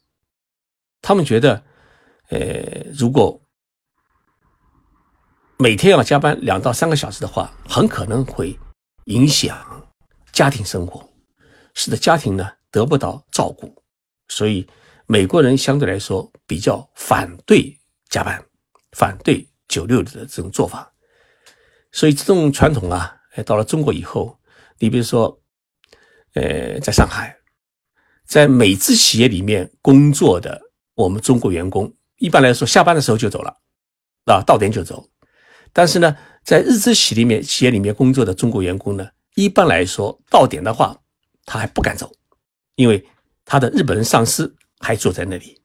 [1.03, 1.64] 他们觉得，
[2.31, 3.40] 呃，如果
[5.59, 8.59] 每天要加班两到三个小时的话，很可能会
[9.05, 9.87] 影响
[10.33, 11.07] 家庭生活，
[11.75, 13.75] 使得家庭呢得不到照顾，
[14.29, 14.66] 所以
[15.07, 18.43] 美国人相对来说比较反对加班，
[18.93, 20.90] 反对九六的这种做法。
[21.93, 24.38] 所以这种传统啊，哎，到了中国以后，
[24.79, 25.37] 你比如说。
[26.35, 27.37] 呃，在上海，
[28.25, 30.62] 在美资企业里面工作的
[30.95, 33.57] 我们中国员工，一般来说下班的时候就走了，
[34.27, 35.09] 啊，到点就走。
[35.73, 40.97] 但是呢，在日资企里面企业里面工作的中国员工呢，一般来说到点的话，
[41.45, 42.13] 他还不敢走，
[42.77, 43.05] 因为
[43.45, 45.61] 他的日本人上司还坐在那里，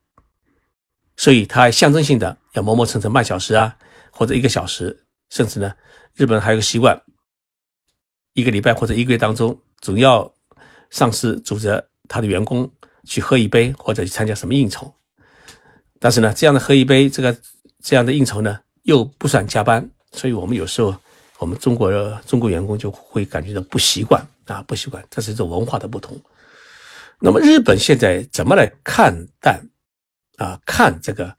[1.16, 3.76] 所以他还象征性的要磨磨蹭蹭半小时啊，
[4.10, 5.72] 或者一个小时，甚至呢，
[6.14, 7.00] 日本人还有个习惯，
[8.32, 10.32] 一个礼拜或者一个月当中总要。
[10.88, 12.72] 上司组织他的员工
[13.04, 14.94] 去喝一杯，或者去参加什么应酬，
[15.98, 17.36] 但是呢，这样的喝一杯，这个
[17.82, 20.94] 这样的应酬呢，又不算加班，所以我们有时候，
[21.38, 21.90] 我们中国
[22.26, 26.20] 中国员工就会感觉到不习惯啊，不习惯，这是一种文化的不同。
[27.18, 29.60] 那么日本现在怎么来看待
[30.36, 30.58] 啊？
[30.66, 31.34] 看这个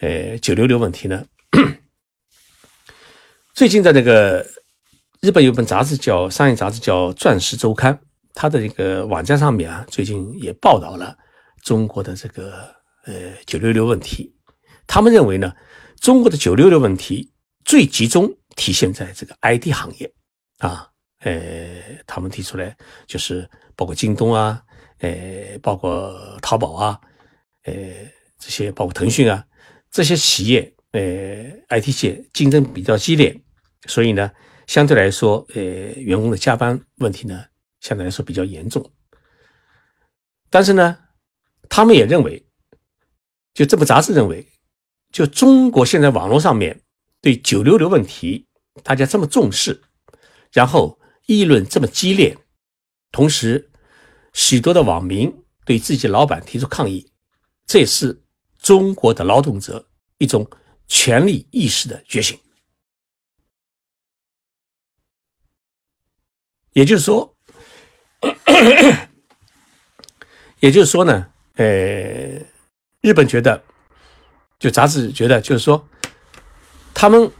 [0.00, 1.24] 呃九六六问题呢？
[3.54, 4.46] 最近在那个
[5.20, 7.94] 日本有本杂志叫商业杂志叫《钻石周刊》。
[8.32, 11.16] 它的这个网站上面啊，最近也报道了
[11.64, 12.72] 中国的这个
[13.04, 14.34] 呃九六六问题。
[14.86, 15.54] 他们认为呢，
[16.00, 17.32] 中国的九六六问题
[17.64, 20.12] 最集中体现在这个 IT 行业
[20.58, 20.88] 啊，
[21.20, 24.62] 呃，他们提出来就是包括京东啊，
[24.98, 27.00] 呃，包括淘宝啊，
[27.64, 27.72] 呃，
[28.38, 29.44] 这些包括腾讯啊，
[29.90, 33.40] 这些企业呃 IT 界竞争比较激烈，
[33.86, 34.30] 所以呢，
[34.66, 37.44] 相对来说，呃，员工的加班问题呢。
[37.80, 38.92] 相对来说比较严重，
[40.50, 40.98] 但是呢，
[41.66, 42.44] 他们也认为，
[43.54, 44.46] 就这部杂志认为，
[45.10, 46.82] 就中国现在网络上面
[47.20, 48.46] 对九六六问题
[48.82, 49.82] 大家这么重视，
[50.52, 52.36] 然后议论这么激烈，
[53.10, 53.70] 同时
[54.32, 57.10] 许多的网民对自己老板提出抗议，
[57.66, 58.22] 这也是
[58.58, 60.48] 中国的劳动者一种
[60.86, 62.38] 权利意识的觉醒，
[66.72, 67.36] 也就是说。
[70.60, 72.38] 也就是说呢，呃，
[73.00, 73.62] 日本觉得，
[74.58, 75.88] 就杂志觉得，就是说，
[76.92, 77.30] 他们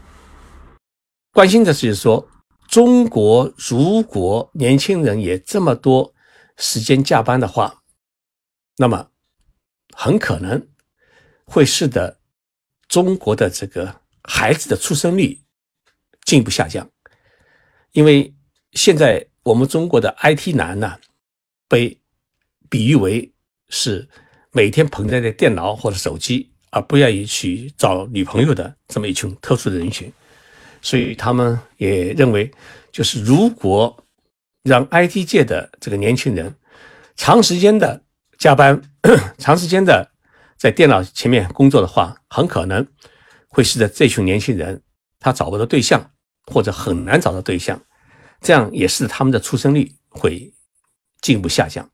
[1.32, 2.28] 关心的是说，
[2.68, 6.14] 中国如果年轻人也这么多
[6.56, 7.82] 时间加班的话，
[8.76, 9.10] 那么
[9.94, 10.68] 很可能
[11.44, 12.18] 会使得
[12.88, 15.40] 中国的这个孩子的出生率
[16.24, 16.90] 进一步下降，
[17.92, 18.34] 因为
[18.72, 19.26] 现在。
[19.42, 20.98] 我们中国的 IT 男呢，
[21.66, 21.98] 被
[22.68, 23.32] 比喻为
[23.70, 24.06] 是
[24.52, 30.12] 每天捧在的电脑或者手机，而不愿意去找女朋友的这么一群特殊的人群，
[30.82, 32.50] 所以他们也认为，
[32.90, 33.96] 就是如果
[34.62, 36.54] 让 IT 界的这个年轻人
[37.16, 38.02] 长时间的
[38.38, 38.80] 加班，
[39.38, 40.10] 长时间的
[40.56, 42.86] 在电脑前面工作的话，很可能
[43.48, 44.82] 会使得这群年轻人
[45.18, 46.10] 他找不到对象，
[46.46, 47.80] 或者很难找到对象。
[48.40, 50.52] 这样也是他们的出生率会
[51.20, 51.88] 进一步下降，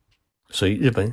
[0.50, 1.12] 所以日本，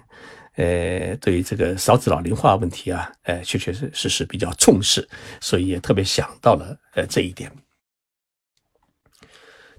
[0.55, 5.07] 呃，对于这个少子老龄化问题啊，呃，确确实实是比较重视，
[5.41, 7.51] 所以也特别想到了呃这一点。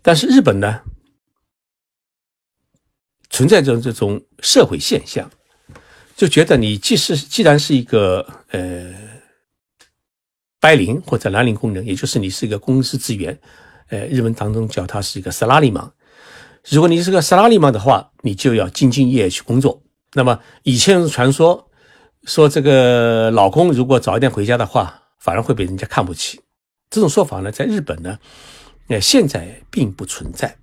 [0.03, 0.81] 但是日本呢，
[3.31, 5.31] 存在着这种社会现象，
[6.17, 8.93] 就觉得你既是既然是一个呃
[10.59, 13.39] 白领或者蓝领工人，也就是你是一个公司职员。
[13.89, 15.95] 呃，日文当中叫他是一个萨拉利芒。
[16.71, 19.84] 如果你是个萨拉利芒的话，你就要兢兢业业去工作。
[20.15, 21.71] 那么以前传说
[22.23, 26.41] 说这个老公如果早一点回家的话，反而会被人家看不起。
[26.89, 28.19] 这种说法呢，在日本呢，
[28.89, 30.57] 呃，现在并不存在。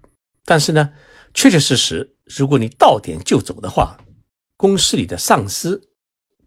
[0.46, 0.92] 但是呢，
[1.34, 3.98] 确确实实，如果你到点就走的话，
[4.58, 5.90] 公司里的上司，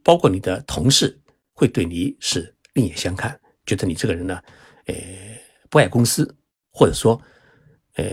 [0.03, 1.21] 包括你的同事，
[1.53, 4.40] 会对你是另眼相看，觉得你这个人呢，
[4.87, 4.95] 呃，
[5.71, 6.37] 不爱公司。
[6.77, 7.23] 或者说，
[7.95, 8.05] 呃，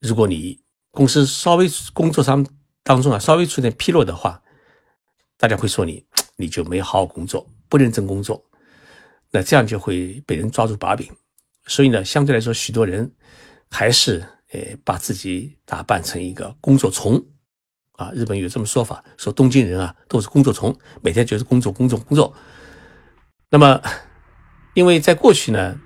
[0.00, 0.58] 如果你
[0.90, 2.42] 公司稍微工作上
[2.82, 4.42] 当中啊稍微出点纰漏的话，
[5.36, 6.04] 大家会说你
[6.36, 8.44] 你就没好好工作，不认真工作，
[9.30, 11.10] 那这样就会被人抓住把柄。
[11.66, 13.10] 所以呢，相对来说，许多人
[13.70, 17.22] 还是呃把自己打扮成一个工作虫
[17.92, 18.10] 啊。
[18.14, 22.34] 日本有这么说法，说东京人啊都是工作虫，每天就是工作工作工作。
[23.50, 23.80] 那么，
[24.74, 25.80] 因为在过去呢。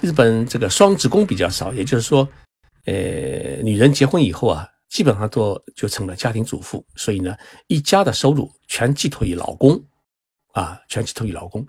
[0.00, 2.28] 日本这个双职工比较少，也就是说，
[2.84, 2.92] 呃，
[3.62, 9.84] 女人结婚以后啊，基本上都就成了家庭主妇，所以呢，一家的收入全寄托于老公，
[10.52, 11.66] 啊，全寄托于老公。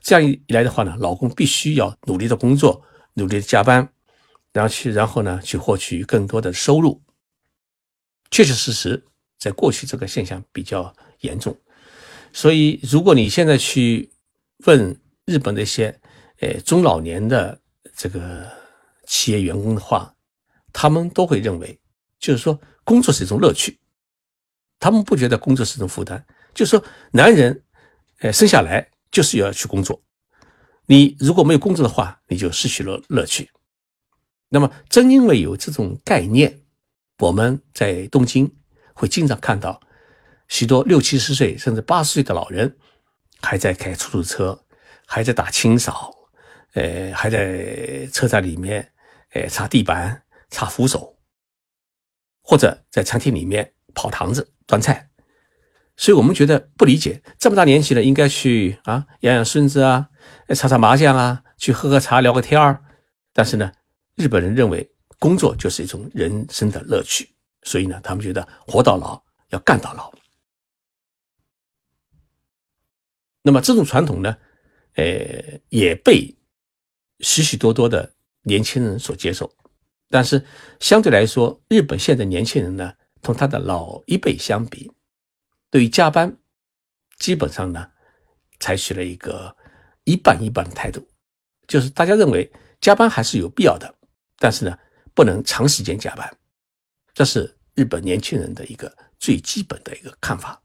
[0.00, 2.80] 这样一来的话呢，老公必须要努力的工作，
[3.14, 3.92] 努力的加班，
[4.52, 7.02] 然后去，然后呢，去获取更多的收入。
[8.30, 9.04] 确确实实，
[9.40, 11.58] 在过去这个现象比较严重，
[12.32, 14.08] 所以如果你现在去
[14.66, 16.00] 问日本的一些
[16.38, 17.60] 呃中老年的
[17.96, 18.48] 这个
[19.08, 20.14] 企业员工的话，
[20.72, 21.76] 他们都会认为，
[22.18, 23.78] 就是说工作是一种乐趣，
[24.78, 26.24] 他们不觉得工作是一种负担。
[26.54, 27.62] 就是说，男人，
[28.20, 30.02] 呃，生下来就是要去工作，
[30.86, 33.50] 你如果没有工作的话，你就失去了乐趣。
[34.48, 36.60] 那么，正因为有这种概念。
[37.20, 38.48] 我们在东京
[38.94, 39.80] 会经常看到
[40.46, 42.78] 许多六七十岁甚至八十岁的老人
[43.40, 44.64] 还在开出租车，
[45.04, 46.14] 还在打清扫，
[46.74, 48.88] 呃，还在车站里面，
[49.32, 51.17] 呃，擦地板、擦扶手，
[52.48, 55.10] 或者在餐厅里面跑堂子端菜。
[55.98, 60.08] 所以我们觉得不理解，这么大年纪了，应该去啊养养孙子啊，
[60.56, 62.82] 擦擦麻将啊，去喝喝茶聊个天儿。
[63.34, 63.70] 但是呢，
[64.14, 64.90] 日本人认为。
[65.20, 67.28] 工作就是一种人生的乐趣，
[67.62, 70.12] 所以呢，他们觉得活到老要干到老。
[73.42, 74.36] 那么这种传统呢，
[74.94, 75.04] 呃，
[75.70, 76.32] 也被
[77.18, 79.52] 许许多多的年轻人所接受。
[80.10, 80.44] 但是
[80.80, 82.92] 相对来说，日本现在年轻人呢，
[83.22, 84.90] 同他的老一辈相比，
[85.70, 86.36] 对于加班，
[87.18, 87.88] 基本上呢，
[88.60, 89.56] 采取了一个
[90.04, 91.06] 一半一半的态度，
[91.66, 93.94] 就是大家认为加班还是有必要的，
[94.38, 94.78] 但是呢。
[95.14, 96.32] 不能长时间加班，
[97.12, 100.62] 这是日本年轻人的一个最基本的一个看法。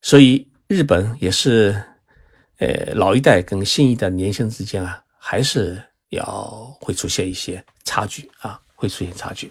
[0.00, 1.82] 所以，日本也是，
[2.58, 9.50] 呃，老一代跟新一代年轻人之间啊，还是要会出现一些差距啊，会出现差距。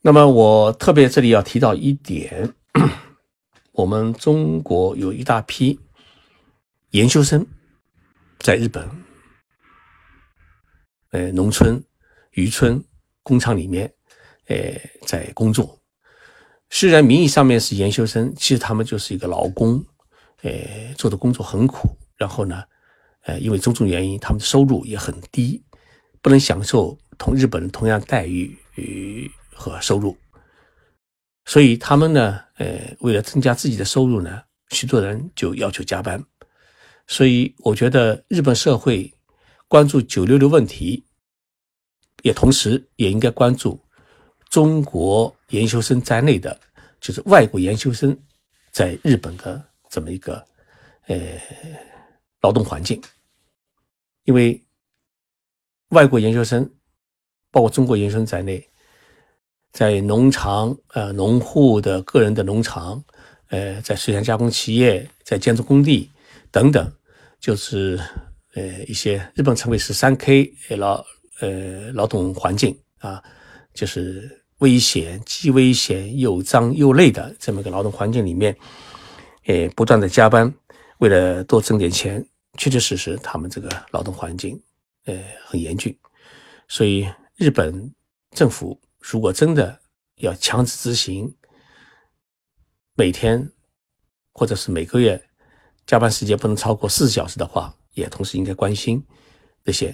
[0.00, 2.54] 那么，我特别这里要提到一点，
[3.72, 5.78] 我们中国有一大批
[6.92, 7.46] 研究生
[8.38, 8.88] 在日本。
[11.10, 11.82] 呃，农村、
[12.32, 12.82] 渔村、
[13.22, 13.92] 工厂里面，
[14.46, 14.56] 呃，
[15.06, 15.78] 在工作。
[16.70, 19.84] 虽然名义上面是研修生，其实他们就是一个劳工，
[20.42, 20.50] 呃，
[20.96, 21.88] 做的工作很苦。
[22.16, 22.62] 然后呢，
[23.22, 25.62] 呃，因为种种原因，他们的收入也很低，
[26.22, 30.16] 不能享受同日本人同样待遇与和收入。
[31.44, 36.22] 所以他们呢，呃，为了增加自己的收入呢，许多人就要求加班。
[37.06, 39.12] 所以我觉得日本社会。
[39.70, 41.04] 关注九六六问题，
[42.22, 43.78] 也同时也应该关注
[44.48, 46.58] 中国研修生在内的，
[47.02, 48.18] 就是外国研修生
[48.72, 50.42] 在日本的这么一个
[51.08, 51.18] 呃
[52.40, 52.98] 劳动环境，
[54.24, 54.58] 因为
[55.90, 56.68] 外国研究生，
[57.50, 58.66] 包括中国研究生在内，
[59.72, 63.02] 在农场、呃农户的个人的农场，
[63.50, 66.10] 呃在水产加工企业、在建筑工地
[66.50, 66.92] 等等，
[67.40, 68.00] 就是。
[68.54, 71.04] 呃，一些日本称为十三 K 劳
[71.40, 73.22] 呃劳动环境啊，
[73.72, 78.56] 就是危险、既危险又脏又累的这么个劳动环境里面，
[79.46, 80.52] 呃，不断的加班，
[80.98, 84.60] 为了多挣点钱，确确实实他们这个劳动环境
[85.08, 85.98] 呃很严峻，
[86.68, 87.92] 所以日本
[88.30, 89.80] 政府如果真的
[90.16, 91.36] 要强制执行
[92.94, 93.50] 每天
[94.32, 95.28] 或者是每个月
[95.84, 97.74] 加班时间不能超过四十小时的话。
[97.94, 99.04] 也同时应该关心
[99.64, 99.92] 那些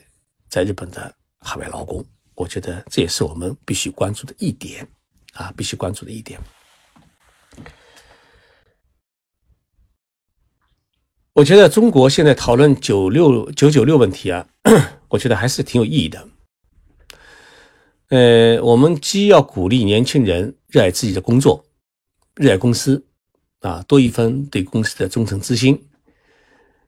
[0.50, 4.86] 在日本的海外劳工，我觉得这也是我们必须关注的一点
[5.32, 6.38] 啊，必须关注的一点。
[11.34, 14.46] 我觉得中国现在讨论九六九九六问题啊，
[15.08, 16.28] 我觉得还是挺有意义的。
[18.10, 21.64] 呃，我们既要鼓励年轻人热爱自己的工作，
[22.36, 23.04] 热爱公司
[23.62, 25.88] 啊，多一分对公司的忠诚之心。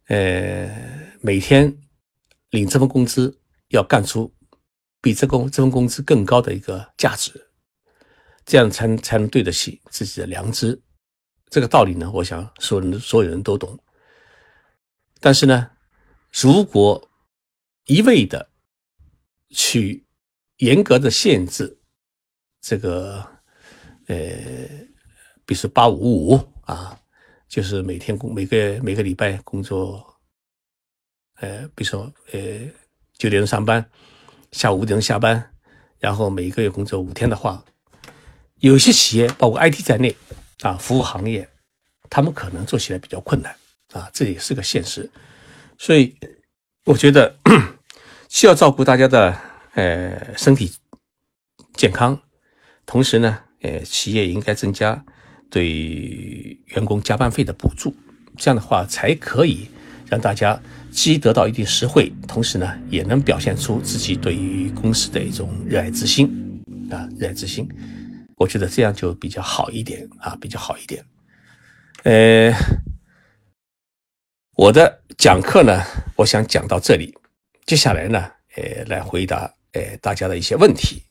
[0.07, 0.70] 呃，
[1.20, 1.76] 每天
[2.51, 3.36] 领这份工资，
[3.70, 4.32] 要干出
[5.01, 7.32] 比这工这份工资更高的一个价值，
[8.44, 10.80] 这样才才能对得起自己的良知。
[11.51, 13.76] 这个道理呢，我想所有人所有人都懂。
[15.27, 15.68] 但是呢，
[16.31, 17.11] 如果
[17.87, 18.49] 一味的
[19.51, 20.07] 去
[20.59, 21.77] 严格的限制
[22.61, 23.27] 这个，
[24.07, 24.16] 呃，
[25.45, 26.97] 比如说八五五啊。
[27.49, 30.05] 就是每天工每个每个礼拜工作，
[31.41, 32.41] 呃，比如说呃
[33.14, 33.85] 九点钟上班，
[34.53, 35.53] 下午五点钟下班，
[35.99, 37.64] 然后每个月工作五天的话，
[38.59, 40.14] 有些企业包括 IT 在内
[40.61, 41.49] 啊，服务行业，
[42.11, 43.57] 他们可能做起来比较困难
[43.97, 45.11] 啊，这也是个现实。
[45.78, 46.14] 所以
[46.84, 47.36] 我觉得
[48.28, 49.34] 既要照顾大家的
[49.74, 50.70] 呃身体
[51.74, 52.20] 健康，
[52.84, 55.03] 同时呢，呃，企业应该增加
[55.51, 55.66] 对
[56.66, 57.94] 员工加班费的补助，
[58.36, 59.68] 这样的话才可以
[60.09, 67.66] 让大家既得到一定实惠，同时呢，也能表现出自己对于公司的一种热爱之心啊，热爱之心。
[68.36, 71.03] 我觉得这样就比较好一点啊，比较好一点。
[72.03, 72.53] 呃，
[74.57, 75.82] 我的讲课呢，
[76.16, 77.14] 我想讲到这里，
[77.66, 81.02] 接下来呢，呃，来回答呃大家的一些问题。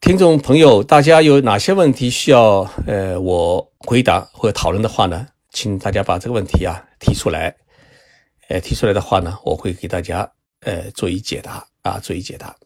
[0.00, 5.28] 听众朋友，大家有哪些问题需要呃我回答或者讨论的话呢？
[5.50, 7.54] 请大家把这个问题啊提出来，
[8.48, 12.56] 呃提出来的话呢，我会给大家呃做一解答啊，做一解答。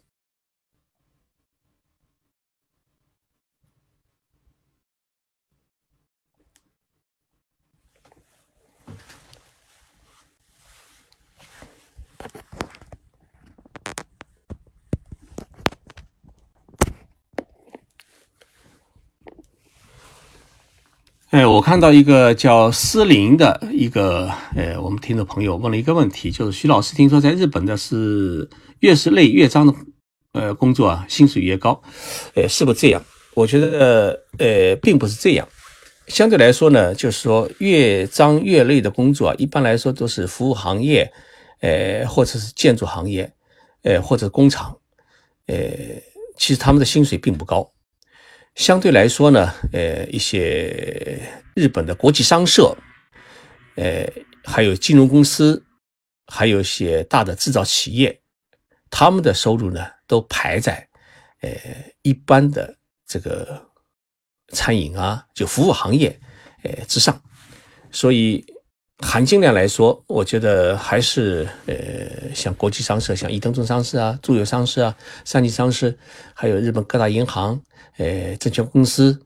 [21.35, 29.75] 哎，我看到一个叫思林的一个，呃，我们听众朋友问了一个问题，就是徐老师听说在日本的是越是累越脏的，
[30.31, 31.83] 呃，工作啊，薪水越高，
[32.35, 33.03] 呃，是不是这样？
[33.35, 35.49] 我觉得，呃，并不是这样。
[36.07, 41.13] 相对来说呢，就是说越脏越累的工作啊，一般来说都是服务行业，
[41.63, 43.29] 呃，或者是建筑行业，
[43.83, 44.77] 呃，或者工厂，
[45.49, 45.57] 呃，
[46.37, 47.69] 其实他们的薪水并不高。
[48.55, 51.21] 相对来说呢，呃，一些
[51.55, 52.77] 日本的国际商社，
[53.75, 54.07] 呃，
[54.45, 55.65] 还有金融公司，
[56.29, 58.21] 还有一些大的制造企业，
[58.91, 60.89] 他们的收入呢，都排在
[61.41, 61.51] 呃
[62.03, 62.77] 一般的
[63.07, 63.61] 这个
[64.51, 66.17] 餐饮啊，就服务行业，
[66.63, 67.21] 呃之上。
[67.91, 68.45] 所以
[68.99, 75.99] 含金量来说，我觉得还是呃像国际商社，像伊藤忠商事啊、住友商事啊、三菱商事，
[76.33, 77.61] 还有日本各大银行。
[77.97, 79.25] 呃，证券公司，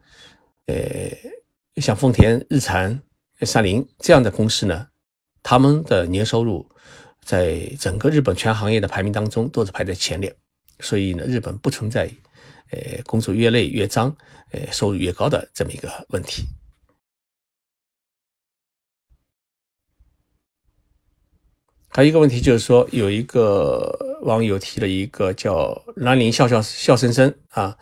[0.67, 0.77] 呃，
[1.77, 3.01] 像丰田、日产、
[3.41, 4.89] 三菱这样的公司呢，
[5.43, 6.69] 他们的年收入
[7.25, 10.35] 在整个日本全行业的排名当中都是排在前列，
[10.81, 12.11] 所以呢，日本不存在，
[12.71, 14.15] 呃，工作越累越脏，
[14.51, 16.45] 呃，收入越高的这么一个问题。
[21.89, 27.77] 还有一个问题就是说，有一个网友提了一个叫“兰陵笑笑笑生生”啊。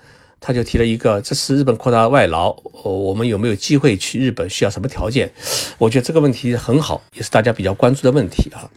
[0.46, 2.52] 他就提了一个，这次日本扩大外劳，
[2.84, 4.48] 我们有没有机会去日本？
[4.48, 5.28] 需要什么条件？
[5.76, 8.70] 我觉得这个问题很好，也是大家比较关注的问题啊。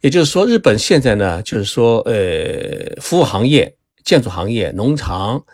[0.00, 5.44] 也就是说，日本现在呢，就是说，呃，服务行业、建筑行业、农场、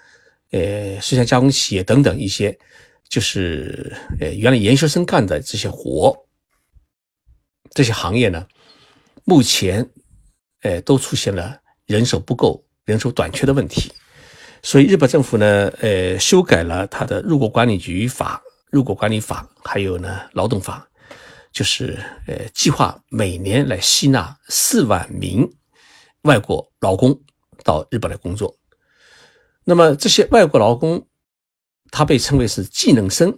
[0.51, 2.55] 呃，水产加工企业等等一些，
[3.09, 6.15] 就是呃，原来研究生干的这些活，
[7.71, 8.47] 这些行业呢，
[9.25, 9.89] 目前，
[10.61, 11.57] 呃，都出现了
[11.87, 13.91] 人手不够、人手短缺的问题。
[14.65, 18.41] 所以日本政府呢，呃，修改了它的入国管理局法、
[18.71, 20.89] 入国管理法，还有呢劳动法，
[21.53, 21.99] 就是
[22.29, 25.53] 呃，计划每年来吸纳四万名
[26.23, 27.21] 外国劳工
[27.65, 28.57] 到日本来工作。
[29.65, 31.05] 那么这些外国劳工，
[31.91, 33.37] 他被称为是技能生，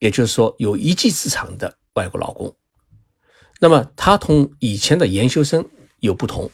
[0.00, 2.52] 也就是说有一技之长的外国劳工。
[3.60, 5.64] 那么他同以前的研修生
[6.00, 6.50] 有不同，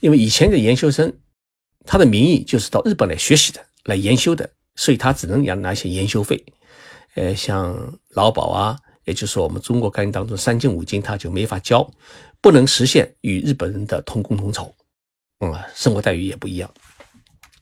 [0.00, 1.16] 因为以前的研修生。
[1.84, 6.42] 他的名义就是到日本来学习的，来研修的，所以他只能拿拿一些研修费。
[7.14, 7.76] 呃，像
[8.10, 11.88] 劳保啊，也就是说我们中国概念当中三金五金，他就没法交，
[12.40, 14.74] 不能实现与日本人的同工同酬，
[15.40, 16.72] 嗯，生活待遇也不一样。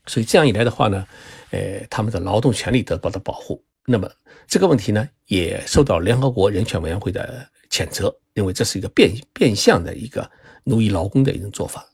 [0.07, 1.05] 所以这样一来的话呢，
[1.49, 3.61] 呃，他们的劳动权利得到了保护。
[3.85, 4.09] 那么
[4.47, 10.29] 这个问题呢，也受到联合国人权委员会的谴责，认为这是一个变变相的一个
[10.63, 11.85] 奴役劳工的一种做法。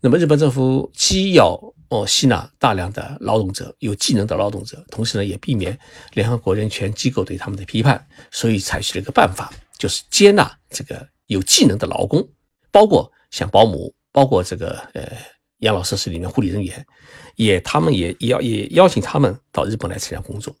[0.00, 5.76] 那么日本政府既要哦吸纳大量的劳动者，有技能的劳动者，同时呢也避免
[6.12, 12.26] 联合国人权机构对他们的批判，所以采取了一个办法，就是接纳这个有技能的劳工，
[12.70, 15.10] 包括像保姆，包括这个呃
[15.58, 16.86] 养老设施里面护理人员，
[17.34, 20.54] 也他们也也也邀请他们到日本来参加工作。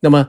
[0.00, 0.26] 那么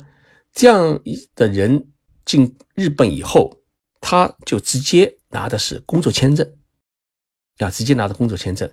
[0.52, 1.00] 这样
[1.34, 1.88] 的人
[2.26, 3.56] 进日本以后，
[4.02, 6.46] 他就直接拿的是工作签证。
[7.58, 8.70] 要直接拿到工作签证，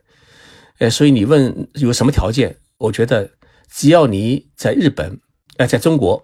[0.78, 2.56] 呃，所以你问有什么条件？
[2.76, 3.30] 我觉得
[3.70, 5.20] 只要你在日本，
[5.56, 6.22] 呃，在中国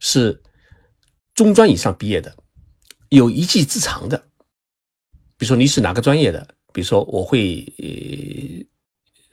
[0.00, 0.42] 是
[1.34, 2.34] 中专以上毕业的，
[3.10, 4.16] 有一技之长的，
[5.36, 7.64] 比如说你是哪个专业的，比如说我会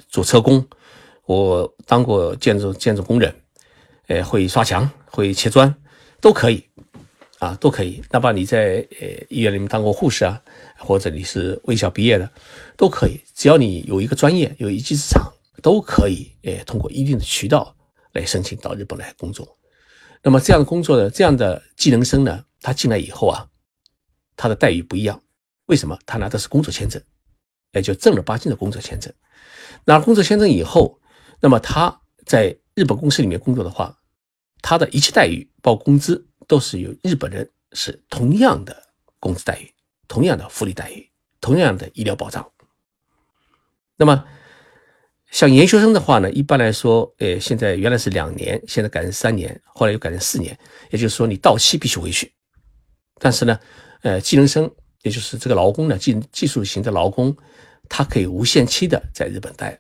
[0.10, 0.68] 做车工，
[1.26, 3.34] 我当过建筑建筑工人，
[4.08, 5.74] 呃，会刷墙，会切砖，
[6.20, 6.64] 都可以，
[7.42, 8.00] 啊，都可以。
[8.12, 10.40] 哪怕你在呃医院里面当过护士啊，
[10.78, 12.30] 或者你是卫校毕业的，
[12.78, 13.20] 都可以。
[13.34, 15.24] 只要你有一个专业，有一技之长，
[15.60, 17.76] 都可以，呃，通过一定的渠道
[18.14, 19.58] 来申请到日本来工作。
[20.22, 23.48] 那么这样的工作的这样的技能生呢，他进来以后啊，
[24.38, 25.20] 他的待遇不一样。
[25.66, 25.98] 为什么？
[26.06, 27.02] 他拿的是工作签证，
[27.72, 29.12] 也就正儿八经的工作签证。
[29.86, 31.02] 拿工作签证以后，
[31.40, 33.98] 那么他在日本公司里面工作的话，
[34.62, 38.76] 他的一切待遇，包括工资，都是由日本人是同样的
[39.20, 39.72] 工资待遇、
[40.08, 42.50] 同样的福利待遇、同样的医疗保障。
[43.98, 44.26] 那么，
[45.30, 50.58] 像研究生的话呢，一般来说，呃，现在原来是两年，现在改成三年，后来又改成四年，
[50.90, 52.34] 也就是说你到期必须回去。
[53.20, 53.60] 但是呢，
[54.02, 54.70] 呃，技能生，
[55.04, 57.36] 也就是这个劳工呢，技技术型的劳工。
[57.94, 59.78] 他可以无限期的在日本待，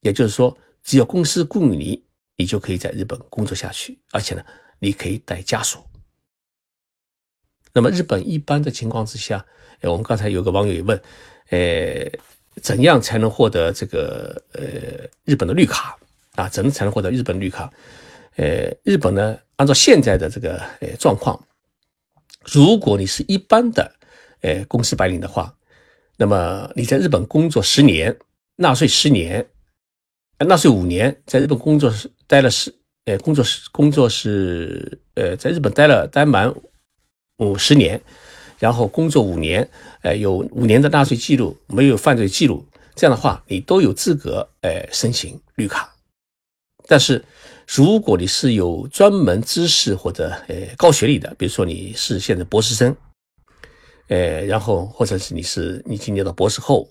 [0.00, 2.04] 也就是说，只要公司雇你，
[2.36, 4.44] 你就可以在日本工作下去，而且呢，
[4.78, 5.78] 你可以带家属。
[7.72, 9.44] 那么，日本一般的情况之下，
[9.80, 11.00] 呃，我们刚才有个网友也问，
[11.50, 12.10] 呃，
[12.62, 15.96] 怎样才能获得这个呃日本的绿卡
[16.34, 16.48] 啊？
[16.48, 17.72] 怎么才能获得日本绿卡？
[18.36, 21.42] 呃，日本呢，按照现在的这个呃状况，
[22.44, 23.94] 如果你是一般的
[24.40, 25.54] 呃公司白领的话。
[26.20, 28.18] 那么你在日本工作十年，
[28.56, 29.48] 纳税十年，
[30.38, 31.94] 纳税五年，在日本工作
[32.26, 32.74] 待了十，
[33.08, 36.54] 呃，工作是工作是，呃，在日本待了待满
[37.38, 37.98] 五十年，
[38.58, 39.66] 然后工作五年，
[40.02, 42.62] 呃，有五年的纳税记录，没有犯罪记录，
[42.94, 45.90] 这样的话你都有资格，呃，申请绿卡。
[46.86, 47.24] 但是
[47.66, 52.94] 如果你是有专门知识或者呃高学历的，比如说你是现在博士生。
[54.08, 56.86] 呃，然后或者是你是你经念到博士后，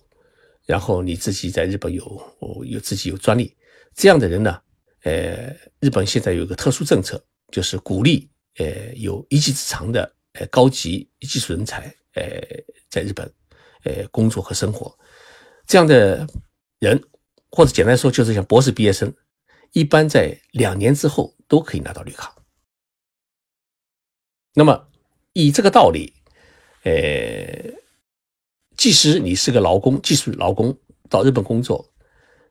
[0.66, 2.02] 然后你自己在日本有
[2.64, 3.54] 有自己有专利，
[3.94, 4.60] 这样的人呢，
[5.02, 12.24] 呃，日本现在有一个特殊政策，就是鼓励呃有一技之长的呃高级技术人才呃
[12.90, 13.32] 在日本
[13.84, 14.96] 呃工作和生活，
[15.66, 16.26] 这样的
[16.78, 17.02] 人
[17.50, 19.12] 或者简单说就是像博士毕业生，
[19.72, 22.34] 一般在两年之后都可以拿到绿卡。
[24.54, 24.88] 那么
[25.32, 26.12] 以这个道理。
[26.84, 26.92] 呃，
[28.76, 30.74] 即使你是个劳工，技术劳工
[31.10, 31.92] 到日本工作，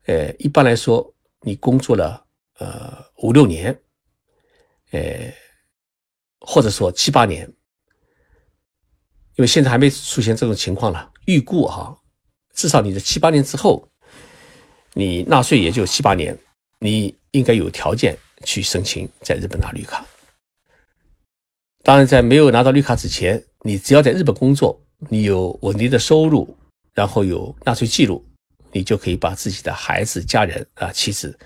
[0.06, 2.27] 呃，一般来说，你工作了
[2.60, 3.78] 呃五六年，
[4.92, 5.34] 呃，
[6.40, 7.48] 或者说七八年，
[9.36, 11.96] 因为现在还没出现这种情况了，预估哈，
[12.54, 13.88] 至少你的七八年之后，
[14.94, 16.38] 你纳税也就七八年，
[16.80, 20.06] 你应该有条件去申请在日本拿绿卡。
[21.84, 26.58] 当然，在没有拿到绿卡之前，你只要在日本工作，你有稳定的收入，
[26.94, 28.26] 然后有纳税记录，
[28.72, 31.38] 你就可以把自己的孩子、家人啊、妻子，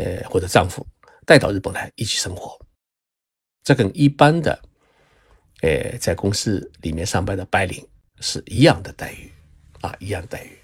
[0.00, 0.86] 呃或者丈夫
[1.26, 2.58] 带到日本来一起生活。
[3.62, 4.58] 这跟一般的，
[5.60, 7.86] 呃在公司里面上班的白领
[8.20, 9.30] 是一样的待遇，
[9.82, 10.58] 啊，一样待遇。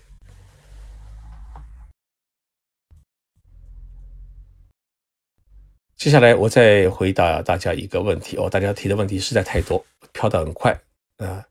[5.96, 10.72] 接下来我再回答大家一个问题哦，大家提的问题实在太多，飘得很快
[11.18, 11.44] 啊。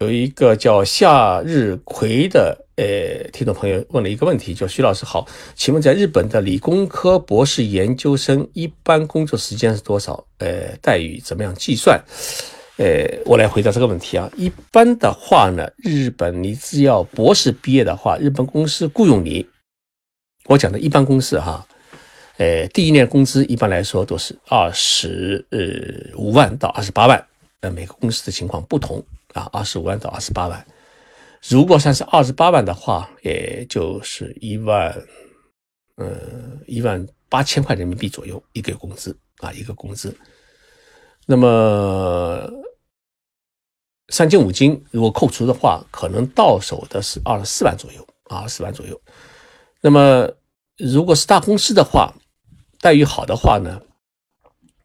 [0.00, 5.26] 有一个叫夏日葵的呃听众朋友问了一个问题，叫徐老师好，
[5.56, 10.24] 请问在日本的理工科博士研究生一般工作时间是多少？
[10.38, 12.00] 呃，待遇怎么样计算？
[12.76, 14.30] 呃，我来回答这个问题啊。
[14.36, 19.44] 一般的话呢，日本你只要博士毕业的话，日本公司雇佣你，
[20.44, 21.66] 我讲的一般公司哈，
[22.36, 27.26] 呃，第一年工资一般来说都是二十呃五万到二十八万，
[27.62, 29.04] 呃，每个公司的情况不同
[29.38, 30.66] 啊，二十五万到二十八万。
[31.48, 34.94] 如果算是二十八万的话，也就是一万，
[35.96, 36.18] 呃，
[36.66, 40.16] 一万八千块人民币左右一个月工资啊，一个工资。
[41.26, 42.50] 那么。
[44.10, 48.98] 三金五金如果扣除的话，可能到手的是二十四万左右啊，二十四万左右。
[49.82, 50.26] 那么
[50.78, 52.14] 如果是大公司的话，
[52.80, 53.78] 待遇好的话呢，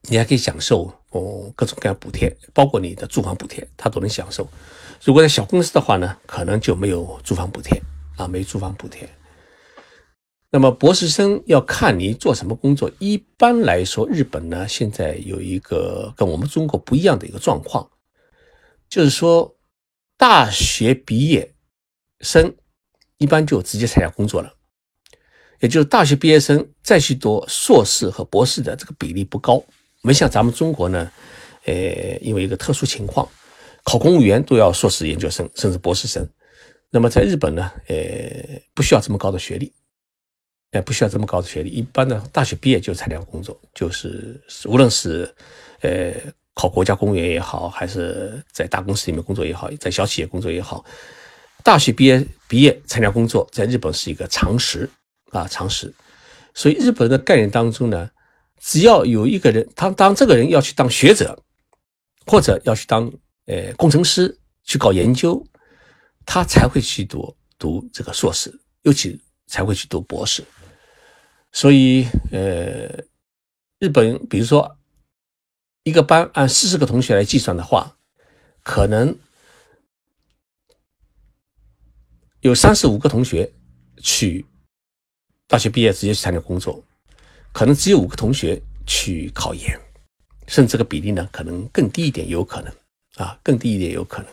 [0.10, 4.48] 你还可以享受哦各种各样补贴，包括你的住房补贴，他都能享受。
[5.04, 7.82] 如果在小公司的话呢，可能就没有住房补贴
[8.18, 9.10] 啊，没住房补贴。
[10.50, 12.92] 那么博士生要看你做什么工作。
[13.00, 17.90] 一般来说，日本呢现在有一个跟我们中国不一样的一个状况。
[18.88, 19.56] 就是说，
[20.16, 21.56] 大学毕业
[22.20, 22.56] 生
[23.18, 24.54] 一般就直接参加工作了，
[25.60, 29.64] 也就是大学毕业生再去读硕士和博士的这个比例不高，
[30.04, 31.12] 没像咱们中国呢，
[31.66, 31.74] 呃，
[32.22, 33.28] 因为一个特殊情况，
[33.84, 36.28] 考公务员都要硕士研究生甚至博士生，
[36.90, 37.96] 那么在日本呢，呃，
[38.74, 39.72] 不需要这么高的学历
[40.72, 45.34] 呃，不需要这么高的学历，一般的大学毕业就参加工作，就是无论是
[45.82, 46.12] 呃
[46.54, 50.84] 考国家公务员也好，还是在大公司里面工作也好，在小企业工作也好，
[51.64, 54.90] 大学毕业毕业参加工作，在日本是一个常识
[55.32, 55.94] 啊常识。
[56.54, 58.10] 所以日本的概念当中呢，
[58.66, 61.38] 只要有一个人，他当这个人要去当学者，
[62.26, 63.12] 或者要去当
[63.46, 65.46] 呃工程师去搞研究，
[66.26, 70.42] 他才会去读读这个硕士，尤其才会去读博士。
[71.52, 72.88] 所以呃，
[73.80, 74.78] 日本比如说
[75.84, 77.98] 一个班按四十个同学来计算的话，
[78.64, 79.14] 可能
[82.40, 83.52] 有三十五个同学
[84.02, 84.46] 去。
[85.46, 86.84] 大学毕业直接去参加工作，
[87.54, 89.80] 可能只有五个同学去考研，
[90.48, 92.74] 甚至这个比例呢可能更低一点，有可能
[93.16, 94.28] 啊，更低一点有可能。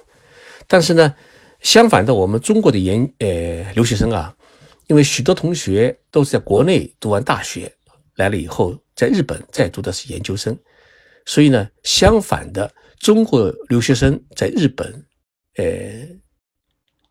[0.66, 1.14] 但是呢，
[1.60, 4.34] 相反的，我们中国的研呃留学生啊，
[4.88, 7.70] 因为许多同学都是在国内读完大学
[8.16, 10.58] 来了以后，在日本再读的是研究生，
[11.26, 15.06] 所以呢，相反的，中国留学生在日本
[15.56, 15.64] 呃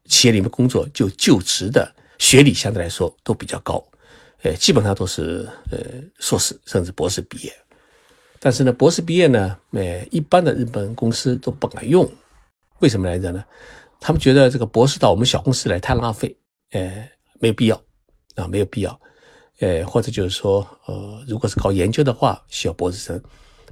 [0.05, 1.95] 企业里面工作就就职的。
[2.17, 3.81] 学历相对来说都比较高，
[4.43, 5.77] 呃，基本上都是呃
[6.19, 7.53] 硕士甚至博士毕业。
[8.39, 12.09] 但是呢，博士毕业呢，呃，一般的日本公司都不敢用，
[12.79, 13.43] 为什么来着呢？
[13.99, 16.33] 他们觉得这个博士到我们小公司来太浪费，
[16.71, 17.09] 呃，
[17.39, 17.75] 没有必要
[18.35, 18.97] 啊，没有必要。
[19.59, 23.19] 呃，或者就是说，呃，如果是搞研究的话，需要博士生；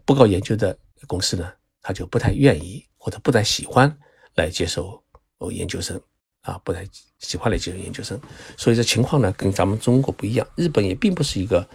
[0.04, 1.50] 不搞研究的公司呢，
[1.82, 3.98] 他就不太愿意或者不太喜欢
[4.36, 5.02] 来接受
[5.38, 5.98] 哦研究生。
[6.42, 6.86] 啊，不太
[7.20, 8.20] 喜欢来接受研究生，
[8.56, 10.48] 所以这情况呢跟咱们中国不一样。
[10.56, 11.68] 日本也并不是一个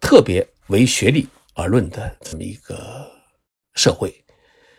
[0.00, 3.10] 特别为学历而论的这么一个
[3.74, 4.24] 社会，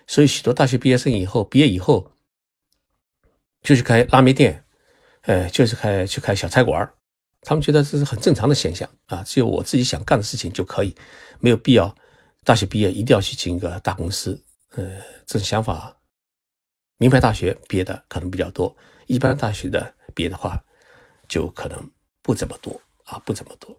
[0.08, 2.12] 所以许多大学毕业生以后毕业以后
[3.62, 4.64] 就去开拉面店，
[5.22, 6.92] 呃，就是开去开小菜馆
[7.42, 10.96] 他们觉得这是很正常的现象啊，只有我自己想干的事情就可以，
[11.40, 11.96] 没有必要
[12.44, 14.40] 大学毕业一定要去进一个大公司。
[14.76, 14.84] 呃，
[15.26, 15.98] 这种想法，
[16.98, 18.76] 名牌大学毕业的可能比较多。
[19.08, 20.64] 一般大学的别的话，
[21.28, 21.92] 就可能
[22.22, 23.76] 不怎么多啊，不怎么多。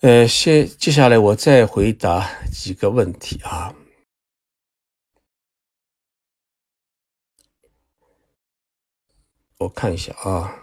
[0.00, 3.74] 呃，先接下来我再回答几个问题啊，
[9.58, 10.62] 我看一下啊。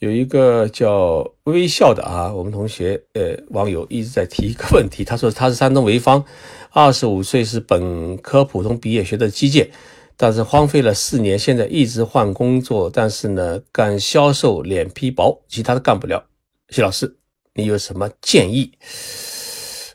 [0.00, 6.24] 有一个叫微笑的啊，我们同学呃网友一直在提一个问题，他说他是山东潍坊，
[6.70, 9.68] 二十五岁是本科普通毕业，学的机械，
[10.16, 16.24] 但是荒废了四年，现在一直换工作，但是呢干销售脸皮薄，其他的干不了。
[16.70, 17.18] 谢老师，
[17.52, 18.72] 你有什么建议？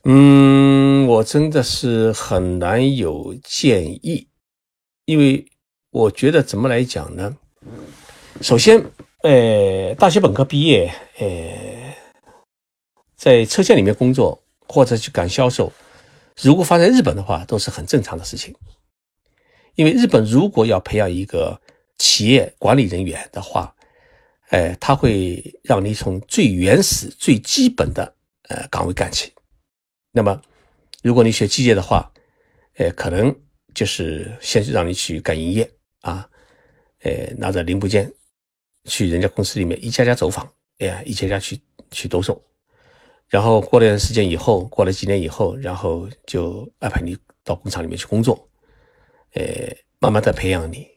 [0.04, 4.28] 嗯，我真的是很难有建议，
[5.06, 5.48] 因为
[5.90, 7.36] 我觉得怎么来讲呢？
[8.40, 8.86] 首先。
[9.26, 11.96] 呃，大学本科毕业，呃，
[13.16, 15.74] 在车间里面工作或者去干销售，
[16.40, 18.54] 如果放在日本的话，都是很正常的事情。
[19.74, 21.60] 因为日本如果要培养一个
[21.98, 23.76] 企业管理人员的话，
[24.52, 28.14] 呃，他会让你从最原始、最基本的
[28.50, 29.34] 呃岗位干起。
[30.12, 30.40] 那么，
[31.02, 32.14] 如果你学机械的话，
[32.76, 33.36] 呃，可能
[33.74, 35.68] 就是先让你去干营业
[36.02, 36.30] 啊，
[37.02, 38.14] 呃，拿着零部件。
[38.86, 41.60] 去人家公司里面一家家走访，哎呀，一家家去
[41.92, 42.42] 去兜售，
[43.28, 48.48] 然后过了段时间以后，过了几年以后，然后就安排你到工厂里面去工作，
[49.34, 49.44] 呃，
[50.00, 50.88] 慢慢的培养你。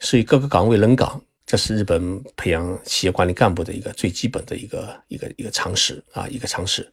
[0.00, 6.88] 所以各个岗位轮岗，这是日本培养企业管理干部的一个最基本的一个一个一个常识啊，一个常识。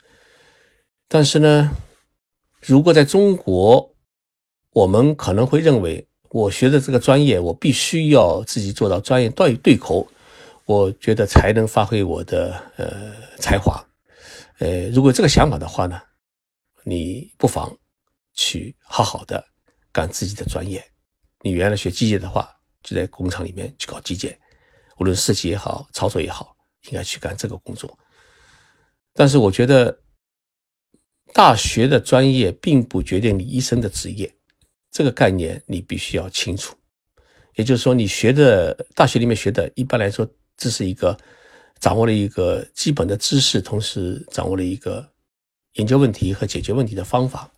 [1.08, 1.72] 但是呢，
[2.62, 3.94] 如果在中国，
[4.72, 6.08] 我们可能会认为。
[6.36, 10.06] 我学的这个专业，我必须要自己做到专业对对口，
[10.66, 13.82] 我觉得才能发挥我的呃才华。
[14.60, 15.98] 呃，如果这个想法的话呢，
[16.84, 17.74] 你不妨
[18.34, 19.42] 去好好的
[19.94, 20.84] 干自己的专业。
[21.40, 24.36] 你原来学机械的话，就在工厂里面去搞机械，
[24.98, 26.54] 无论设计也好，操作也好，
[26.90, 27.98] 应该去干这个工作。
[29.14, 29.98] 但是我觉得，
[31.32, 34.30] 大学的专业并不决定你一生的职业。
[34.96, 36.74] 这个概念你必须要清楚，
[37.56, 40.26] 也就是说，你学的大学里面学的，一般来说，
[40.56, 41.18] 这是一个
[41.82, 45.06] 掌握了一个基本的知识，同时掌握了一个
[45.74, 47.52] 研究问题和解决问题的方法。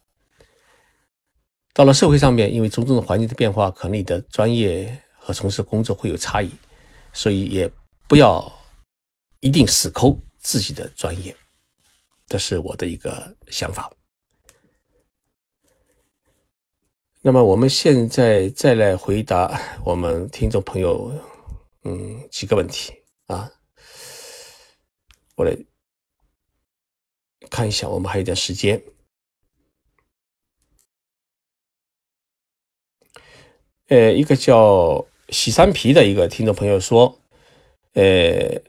[1.75, 6.49] 到了社会上面，因为种种的环境的变化，可能你的专业和从事工作会有差异，
[7.13, 7.71] 所以也
[8.07, 8.51] 不要
[9.41, 11.35] 一定死抠自己的专业，
[12.25, 13.91] 这是我的一个想法。
[17.27, 21.11] 那么我们现在再来回答我们听众朋友，
[21.83, 22.93] 嗯，几个问题
[23.25, 23.51] 啊。
[25.35, 25.53] 我来
[27.49, 28.81] 看一下，我们还有点时间。
[33.89, 37.19] 呃，一个叫喜山皮的一个听众朋友说，
[37.95, 38.61] 呃，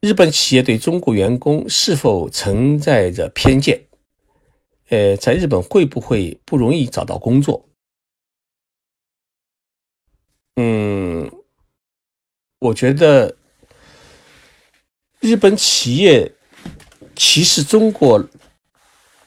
[0.00, 3.86] 日本企业对中国员工是否存在着偏见？
[4.88, 7.69] 呃，在日本会不会不容易找到工作？
[10.60, 11.30] 嗯，
[12.58, 13.34] 我觉得。
[15.22, 16.34] 日本企业
[17.14, 18.26] 歧视中国，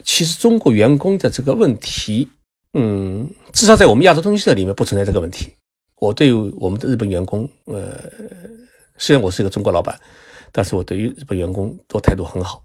[0.03, 2.27] 歧视中国员工的这个问题，
[2.73, 5.55] 嗯，至少在我们亚洲通讯社里面不存在这个问题。
[5.97, 8.11] 我对我们的日本员工，呃，
[8.97, 10.01] 虽然我是一个中国老板，
[10.51, 12.63] 但是我对于日本员工都态度很好。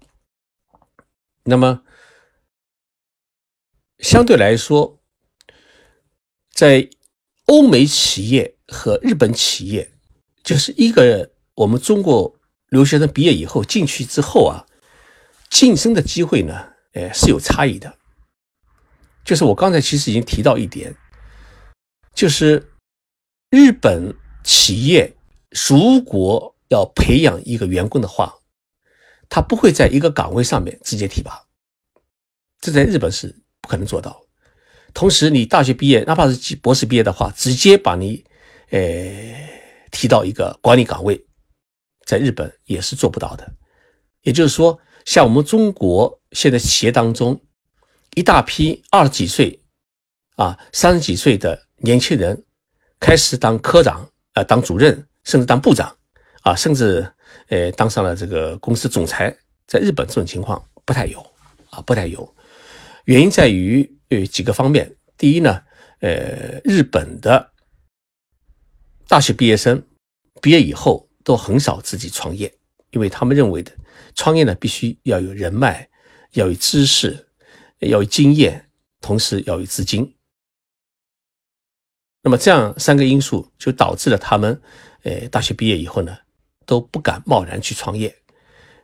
[1.43, 1.79] 那么，
[3.99, 4.99] 相对来说，
[6.51, 6.89] 在
[7.45, 9.91] 欧美企业和日本企业，
[10.43, 12.35] 就是一个我们中国。
[12.69, 14.63] 留学生毕业以后进去之后啊，
[15.49, 16.53] 晋升的机会呢，
[16.93, 17.91] 哎，是有差异的。
[19.25, 20.95] 就是我刚才其实已经提到一点，
[22.13, 22.71] 就是
[23.49, 25.11] 日本企业
[25.49, 28.35] 如果要培养一个员工的话，
[29.29, 31.41] 他不会在一个岗位上面直接提拔，
[32.61, 34.21] 这在日本是不可能做到。
[34.93, 38.23] 同时，你大学毕业，哪怕是博士毕业的话，直接把你，
[38.69, 38.79] 呃，
[39.91, 41.25] 提到一个管理岗位。
[42.05, 43.47] 在日本也是做不到的，
[44.23, 47.39] 也就是说，像我们中国现在企业当中，
[48.15, 49.61] 一大批二十几岁、
[50.35, 52.43] 啊三十几岁的年轻人
[52.99, 55.95] 开始当科长、啊当主任，甚至当部长，
[56.41, 57.07] 啊甚至
[57.49, 59.31] 呃当上了这个公司总裁，
[59.67, 61.19] 在日本这种情况不太有，
[61.69, 62.27] 啊不太有，
[63.05, 64.91] 原因在于呃几个方面。
[65.15, 65.61] 第一呢，
[65.99, 67.51] 呃日本的
[69.09, 69.83] 大学毕业生
[70.41, 71.05] 毕业以后。
[71.21, 72.51] 都很少自己创业，
[72.89, 73.71] 因为他们认为的
[74.15, 75.87] 创业呢，必须要有人脉，
[76.31, 77.27] 要有知识，
[77.79, 78.65] 要有经验，
[78.99, 80.11] 同时要有资金。
[82.23, 84.59] 那么这样三个因素就导致了他们，
[85.03, 86.17] 呃，大学毕业以后呢，
[86.65, 88.15] 都不敢贸然去创业，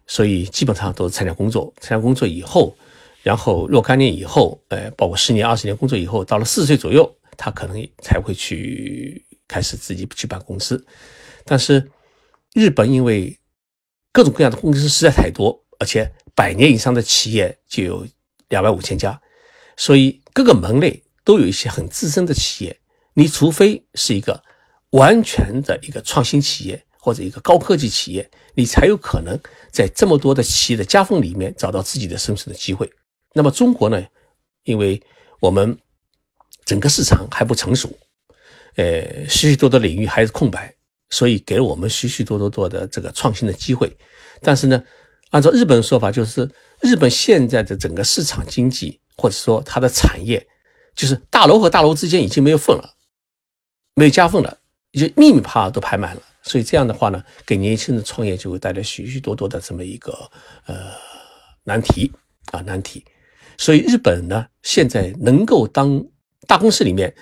[0.05, 2.77] 所以基本上都是参加工作，参加工作以后，
[3.23, 10.85] 然后若干年以后，呃，包括十年、二十年工作以后，到了四十岁左右，他可能才会去开始自己去办公司，
[11.43, 11.91] 但是。
[12.53, 13.37] 日本因为
[14.13, 18.07] 各种各样的公司实在太多，而且百年以上的企业就有
[18.47, 19.21] 两万五千家，
[19.75, 22.79] 所以各个门类都有一些很资深的企业。
[23.13, 24.41] 你除非是一个
[24.91, 29.37] 完全的一个创新企业或者一个高科技企业，你才有可能
[29.69, 32.89] 在这么多的企业的夹缝里面找到自己的生存的机会。
[33.33, 34.01] 那么中国呢？
[34.63, 35.03] 因为
[35.41, 35.77] 我们
[36.63, 37.91] 整个市场还不成熟，
[38.75, 40.73] 呃，许许多多领域还是空白。
[41.11, 43.95] 所以给了我们许许多多多的这个创新的机会，
[44.41, 44.83] 但是呢，
[45.29, 46.49] 按照日本的说法，就是
[46.81, 50.45] 日本现在的整个市场经济或者说它的产业，
[50.95, 52.95] 就是大楼和大楼之间已经没有缝了，
[53.93, 54.57] 没有夹缝了，
[54.93, 56.21] 就密密麻麻都排满了。
[56.41, 60.11] 所以这样的话呢，给年轻人创业就会带来许许多多的这么一个
[60.65, 60.91] 呃
[61.63, 62.11] 难题
[62.51, 63.05] 啊难题。
[63.57, 66.03] 所以日本呢，现在能够当
[66.47, 67.15] 大公司里面，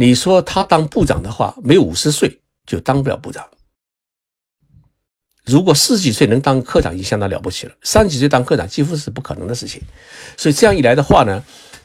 [0.00, 2.40] 你说他当部长的话，没有五十岁。
[2.66, 3.44] 就当不了部长。
[5.44, 7.74] 如果四十几岁能当科长，已经相当了不起了。
[7.82, 9.82] 三十几岁当科长几乎是不可能的事情。
[10.36, 11.44] 所以这样一来的话呢，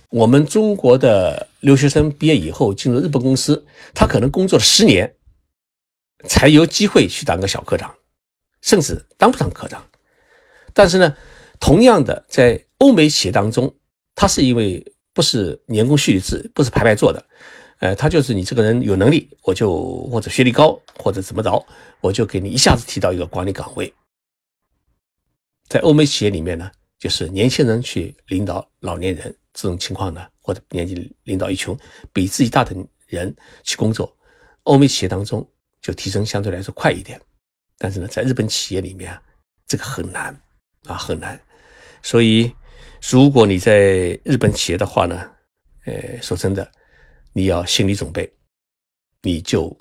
[0.10, 5.14] 我们中国的留学生毕业以后进入日本公司，他可能工作了十年，
[6.28, 7.94] 才有机会去当个小科长，
[8.62, 9.84] 甚至当不上科长。
[10.72, 11.18] 但是呢，
[11.60, 13.74] 同样的，在欧美企业当中，
[14.14, 17.26] 他是因为不是年功序列制，不是排排坐的。
[17.80, 21.64] 呃，他就是你这个人有能力，我就或者学历高，或者怎么着，
[22.00, 23.94] 我就给你一下子提到一个管理岗位。
[25.68, 31.78] 在欧美企业里面呢，就是年轻人去领导老年人这种情况呢，或者年纪领导一群
[32.14, 32.74] 比自己大的
[33.08, 34.16] 人去工作，
[34.64, 35.46] 欧美企业当中
[35.82, 37.20] 就提升相对来说快一点。
[37.78, 39.20] 但是呢，在日本企业里面，
[39.68, 40.34] 这个很难
[40.86, 41.38] 啊，很难。
[42.02, 42.50] 所以，
[43.12, 45.30] 如果你在日本企业的话呢，
[45.84, 46.72] 呃，说真的。
[47.38, 48.32] 你要心理准备，
[49.22, 49.78] 你就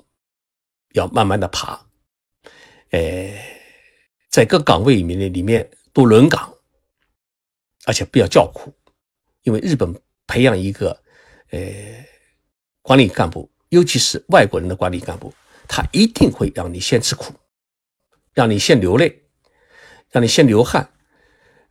[0.91, 1.79] 要慢慢的爬，
[2.89, 3.31] 呃，
[4.29, 6.53] 在各岗位里面的里面都轮岗，
[7.85, 8.73] 而且不要叫苦，
[9.43, 9.97] 因为日本
[10.27, 11.01] 培养一个
[11.51, 11.61] 呃
[12.81, 15.33] 管理干部，尤其是外国人的管理干部，
[15.65, 17.33] 他一定会让你先吃苦，
[18.33, 19.23] 让你先流泪，
[20.11, 20.91] 让你先流汗，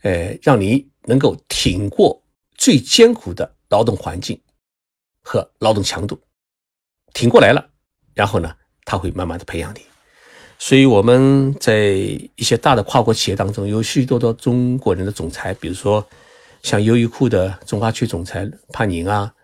[0.00, 2.24] 呃，让你能够挺过
[2.54, 4.40] 最艰苦的劳动环境。
[5.24, 6.20] 和劳动强度，
[7.14, 7.70] 挺过来了，
[8.12, 8.54] 然后呢，
[8.84, 9.80] 他会慢慢的培养你。
[10.58, 11.88] 所以我们在
[12.36, 16.06] 一些大的跨国企业当中，有许许多多中国人的总裁，比如说
[16.62, 19.34] 像优衣库的中华区总裁潘宁啊，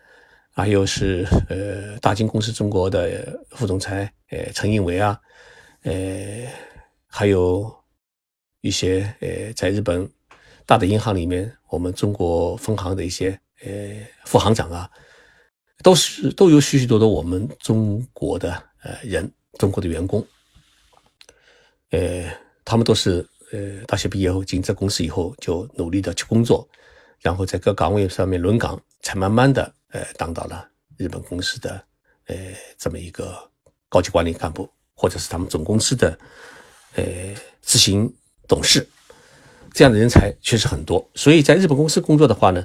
[0.55, 5.19] 还有是呃大金公司中国的副总裁呃陈应伟啊，
[5.83, 5.93] 呃
[7.07, 7.75] 还有
[8.61, 10.09] 一些呃在日本
[10.65, 13.71] 大的银行里面，我们中国分行的一些呃
[14.27, 14.89] 副行长啊，
[15.83, 18.53] 都是都有许许多多我们中国的
[18.83, 20.27] 呃人，中国的员工。
[21.91, 22.25] 呃，
[22.65, 26.69] 他们都是呃大学毕业后进这公司以后就努力的去工作，
[27.21, 31.83] 然后在各岗位上面轮岗，才慢慢的呃当到了日本公司的
[32.27, 32.37] 呃
[32.79, 33.37] 这么一个
[33.89, 36.17] 高级管理干部，或者是他们总公司的
[36.95, 37.05] 呃
[37.63, 38.13] 执行
[38.47, 38.87] 董事，
[39.73, 41.05] 这样的人才确实很多。
[41.15, 42.65] 所以在日本公司工作的话呢，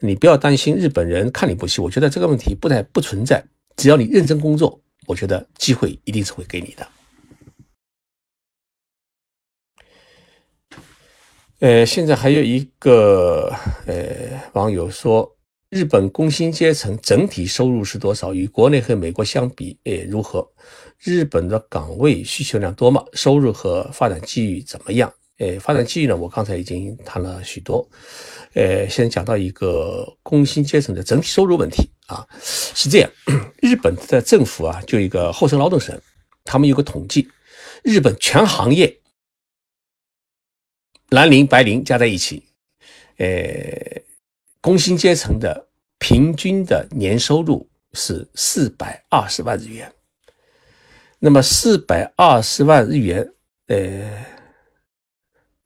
[0.00, 3.44] 你不要担心日本人看你不起，我觉得这个问题不太不存在，
[3.76, 6.88] 只要你认真工作，我觉得机会一定是会给你的。
[11.60, 13.50] 呃，现在还有一个
[13.86, 15.34] 呃网友说，
[15.70, 18.34] 日本工薪阶层整体收入是多少？
[18.34, 20.46] 与国内和美国相比，呃如何？
[20.98, 23.02] 日本的岗位需求量多吗？
[23.14, 25.12] 收入和发展机遇怎么样？
[25.38, 26.16] 呃，发展机遇呢？
[26.16, 27.88] 我刚才已经谈了许多。
[28.54, 33.10] 呃，先讲到一个工薪阶层的整体收入问题啊，是这样，
[33.60, 36.00] 日本的政府啊，就一个厚生劳动省，
[36.44, 37.28] 他们有个统计，
[37.82, 39.00] 日本全行业。
[41.10, 42.44] 蓝领、白领加在一起，
[43.16, 43.26] 呃，
[44.60, 45.68] 工薪阶层的
[45.98, 49.92] 平均的年收入是四百二十万日元。
[51.18, 53.32] 那么四百二十万日元，
[53.66, 54.24] 呃，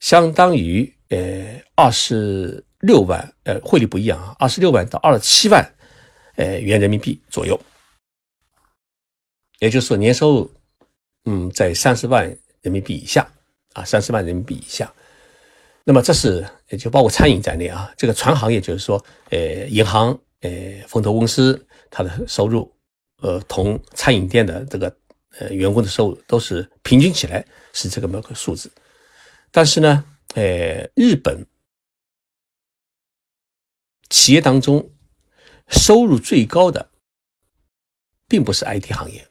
[0.00, 5.64] 相当于呃二十六万，呃，汇率不一样啊，二十六万到二十七万，
[6.36, 7.58] 呃元人民币左右。
[9.58, 10.50] 也就是说，年收入，
[11.24, 12.24] 嗯，在三十万
[12.62, 13.28] 人民币以下
[13.72, 14.92] 啊，三十万人民币以下。
[15.82, 20.50] 那么这是也就包括餐饮在内啊，这个船行业就是说，呃，银行、呃，
[20.86, 22.72] 风投公司，它的收入，
[23.22, 24.94] 呃，同餐饮店的这个
[25.40, 28.70] 呃员工的收入都是平均起来是这个么个数字。
[29.50, 31.46] 但是呢，呃，日本
[34.10, 34.90] 企业当中
[35.68, 36.90] 收入最高的，
[38.26, 39.28] 并不是 IT 行业，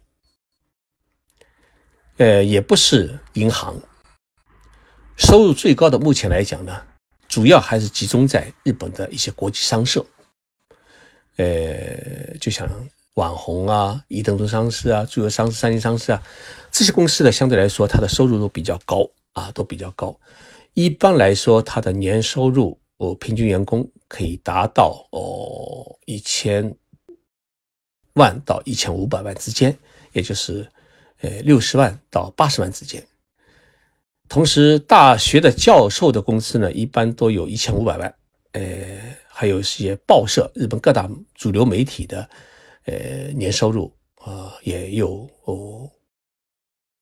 [2.18, 3.80] 呃，也不是银行。
[5.18, 6.86] 收入最高的，目前来讲呢，
[7.28, 10.06] 主要还是集中在日本的一些国际商社，
[11.38, 12.70] 呃，就像
[13.16, 16.22] 网红啊、伊藤忠商事啊、住友商事、三菱商事啊，
[16.72, 20.20] 这些公司呢，相对来说，它的收入都比较高啊，都比较高。
[20.74, 26.76] 一般来说，它的年收入哦，平均员工可以达到哦一千
[28.14, 29.78] 万到一千五百万之间，
[30.12, 30.68] 也就是
[31.22, 33.06] 呃六十万到八十万之间。
[34.28, 38.14] 同时，大学的教授的工资呢，一般都有一千五百万。
[38.54, 38.62] 呃，
[39.30, 42.28] 还有一些报社，日本各大主流媒体的，
[42.86, 42.96] 呃，
[43.36, 45.88] 年收入啊，也有哦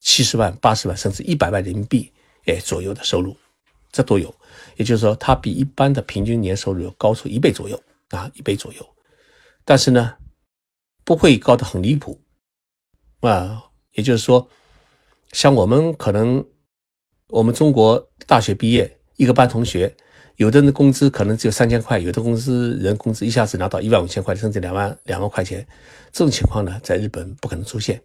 [0.02, 2.12] 七十万、八十万，甚至一百万人民币
[2.46, 3.36] 哎左右的收入，
[3.92, 4.34] 这都有。
[4.76, 8.86] 也就是说，它比一般的平均年收入高出一倍左右啊，一倍左右。
[9.64, 10.16] 但是呢，
[11.04, 12.20] 不会高的很离谱
[13.22, 13.64] 啊。
[13.94, 14.50] 也就是说，
[15.32, 16.46] 像我们可能。
[17.30, 19.94] 我们中国大学毕业，一个班同学，
[20.36, 25.68] 有的人工资可能只有三千块，有的公司人工资一下子拿到一万五千块，甚至两万两万块钱，
[26.12, 28.00] 这种情况呢，在日本不可能出现。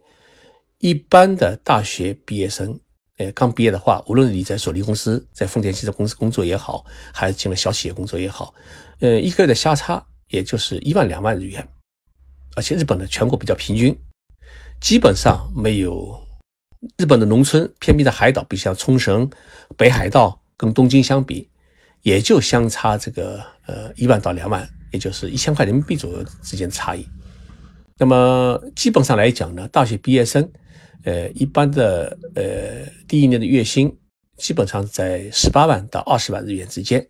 [0.78, 2.80] 一般的大学毕业生，
[3.20, 8.54] 呃，刚毕业的话，无论你在索尼公司、在丰田汽车公司工作也好，还是进了小企业工作也好，
[9.00, 11.68] 呃，一个月的相差也就是一万两万日元，
[12.56, 13.94] 而且日本的全国比较平均，
[14.80, 16.18] 基本上没有。
[16.96, 19.30] 日本的农村、偏僻的海岛，比如像冲绳、
[19.76, 21.46] 北海道，跟东京相比，
[22.00, 27.06] 也就相差这个呃一万到两万，也就是一千块人民币左右之间的差异。
[27.98, 30.50] 那么基本上来讲呢，大学毕业生，
[31.04, 33.94] 呃，一般的呃第一年的月薪
[34.36, 37.06] 基本上在十八万到二十万日元之间。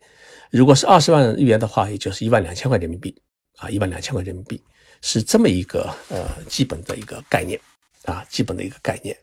[0.51, 3.15] 如果是二十万日元的话，也就是一万两千块人民币
[3.59, 4.61] 啊，一万两千块人民币
[5.01, 7.59] 是这么一个呃基本的一个概念
[8.05, 9.17] 啊，基本的一个概念。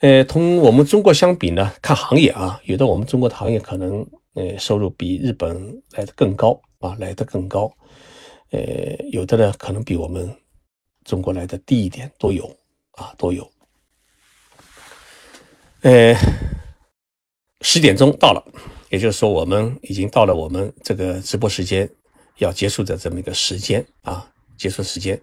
[0.00, 7.72] 呃，同我们中国相比呢，看行业啊，有的我们中国的行业可能呃收入比日本来的更高啊，来的更高，
[8.50, 8.60] 呃，
[9.10, 10.30] 有的呢可能比我们
[11.04, 12.44] 中国来的低一点，都有
[12.92, 13.50] 啊，都有。
[15.86, 16.16] 呃，
[17.60, 18.44] 十点钟到了，
[18.90, 21.88] 也就是说我们已经到了我们这个直播时间
[22.38, 24.28] 要结束的这么一个时间啊，
[24.58, 25.16] 结束时间。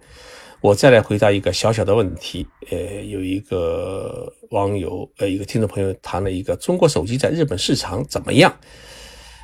[0.62, 2.46] 我再来回答一个小小的问题。
[2.70, 8.50] 呃，有一个网友，呃，一个听众朋友谈了一个中国手机在日本市场怎么样？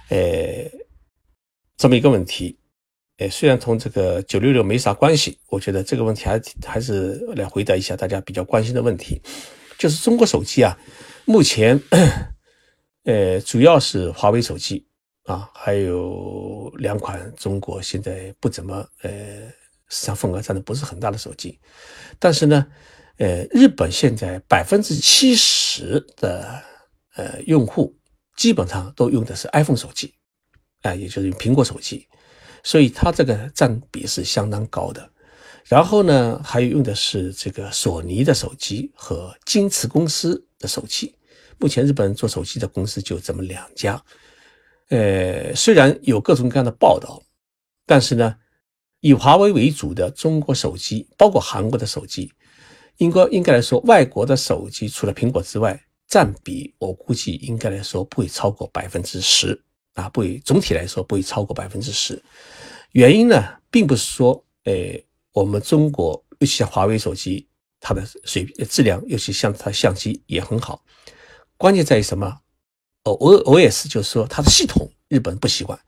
[0.08, 0.18] 呃，
[1.76, 2.56] 这么一个问题。
[3.18, 9.20] 呃，虽然同这个九六六没啥关系，我觉得这个问题还还是来回答一下大家比较关心的问题，
[9.78, 10.74] 就是中国手机啊，
[11.30, 11.80] 目前，
[13.06, 14.84] 呃，主要是华为手机
[15.26, 19.10] 啊，还有两款中国现在不怎么呃
[19.88, 21.56] 市场份额占的不是很大的手机，
[22.18, 22.66] 但是呢，
[23.18, 26.60] 呃，日本现在百分之七十的
[27.14, 27.96] 呃用户
[28.36, 30.12] 基本上都用的是 iPhone 手机，
[30.82, 32.08] 啊，也就是苹果手机。
[32.64, 35.08] 所以它这个占比是相当高的，
[35.64, 41.14] 然后呢，还有用的是这个索尼的手机和京瓷公司的手机。
[41.60, 44.02] 目前日本做手机的公司就这么两家。
[44.88, 47.22] 呃，虽然有各种各样的报道，
[47.86, 48.34] 但是呢，
[49.00, 52.32] 以华为为主的中国手机，包括韩国的手机，
[52.96, 59.62] 应该应该来说，外国的手机除了苹果之外，占比我估计应该来说不会超过百分之十。
[59.94, 62.20] 啊，不会，总体来说不会超过百分之十。
[62.92, 64.72] 原因呢，并不是说，呃，
[65.32, 67.46] 我们中国尤其像华为手机，
[67.80, 70.82] 它的水质量，尤其像它相机也很好。
[71.60, 72.40] 关键在于什么
[73.02, 75.78] ？O O S 就是说它的系统，日本不习惯，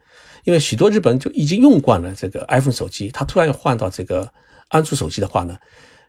[0.45, 4.31] 因为许多日本就已经用惯了这个 iPhone 手机，他突然要换到这个
[4.69, 5.59] 安卓手机的话呢，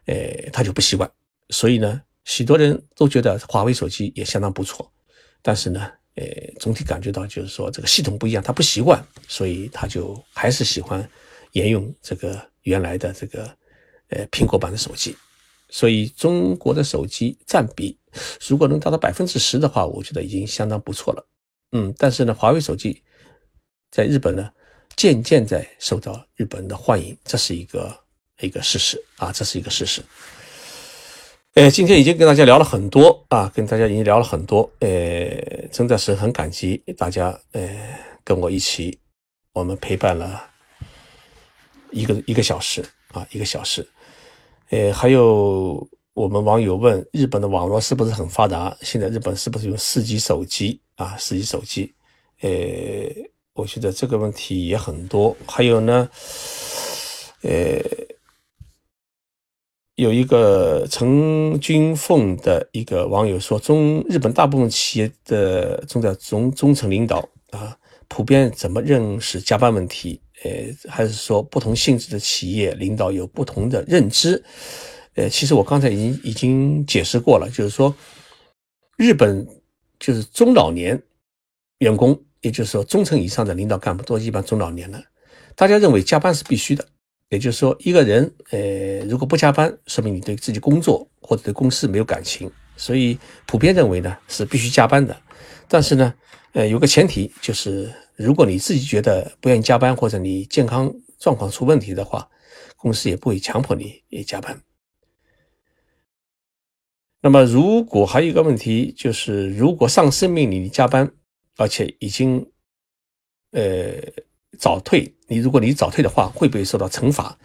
[0.04, 1.10] 呃，他就不习惯。
[1.48, 4.92] 所以呢，许多人都觉得华为手机也相当不错，
[5.40, 5.90] 但是呢。
[6.16, 6.24] 呃，
[6.60, 11.10] 总体感觉到就是说这个系统不一样，他不习惯，所以他就还是喜欢
[11.54, 13.50] 沿用这个原来的这个
[14.10, 15.16] 呃苹果版的手机。
[15.68, 17.98] 所以中国的手机占比
[18.46, 21.26] 如果能达到百分之十的话，我觉得已经相当不错了。
[21.72, 23.02] 嗯，但是呢，华为手机
[23.90, 24.50] 在日本呢
[24.96, 27.96] 渐渐在受到日本人的欢迎，这是一个
[28.40, 30.02] 一个事实啊，这是一个事实。
[31.54, 37.70] 呃，今天已经跟大家聊了很多啊，跟大家已经聊了很多，呃，真的是很感激大家，呃，
[38.24, 38.98] 跟我一起，
[39.52, 40.44] 我们陪伴了
[41.92, 43.88] 一个一个小时啊，一个小时，
[44.70, 48.76] 呃，还有我们网友问日本的网络是不是很发达？
[48.80, 51.16] 现在日本是不是用四 G 手机啊？
[51.18, 51.92] 四 G 手机，
[52.40, 52.50] 呃，
[53.52, 55.36] 我觉得这个问题也很多。
[55.46, 56.08] 还有呢，
[57.42, 57.80] 呃。
[59.96, 67.18] 有一个陈君凤的一个网友说，中日本大部分企业的中的中中层领导
[67.50, 70.20] 啊，普遍怎么认识加班问题？
[70.42, 70.50] 呃，
[70.90, 74.42] 还是说不同性质的企业领导有不同的认知？
[75.14, 77.94] 呃，其实我刚才已经已经解释过了，就是说，
[78.96, 79.46] 日本
[79.98, 81.00] 就是中老年
[81.78, 85.02] 员工，也就是说中层以上的领导干部都一般中老年了，
[85.54, 86.84] 大家认为加班是必须的。
[87.30, 95.16] 也就是说，一个人，呃，如果不加班，说明你对自己工作或者对公司没有感情，所以普遍认为呢是必须加班的。
[95.66, 96.14] 但是呢，
[96.52, 102.28] 呃，有个前提就是，如果你自己觉得不愿意加班，或者你健康状况出问题的话，
[102.76, 104.60] 公司也不会强迫你也加班。
[107.24, 111.10] 那么，如果还有一个问题就是，如果上司命令你加班，
[111.56, 112.46] 而且已经，
[113.52, 113.94] 呃。
[114.56, 117.36] 早退，你如果你早退的话，会不会受到惩罚？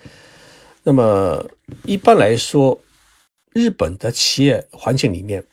[0.84, 1.44] 那么
[1.84, 2.80] 一般来说，
[3.52, 5.44] 日本的企业环境里面，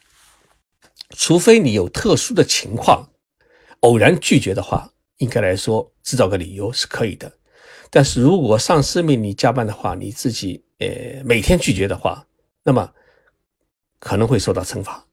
[1.17, 3.09] 除非你有特殊的情况，
[3.81, 7.33] 偶然拒绝的话，应该来说制造个理由是可以的。
[7.89, 12.23] 但是如果上司命令你加班的话，你自己呃每天拒绝的话，
[12.63, 12.93] 那么
[13.99, 15.05] 可能会受到惩罚。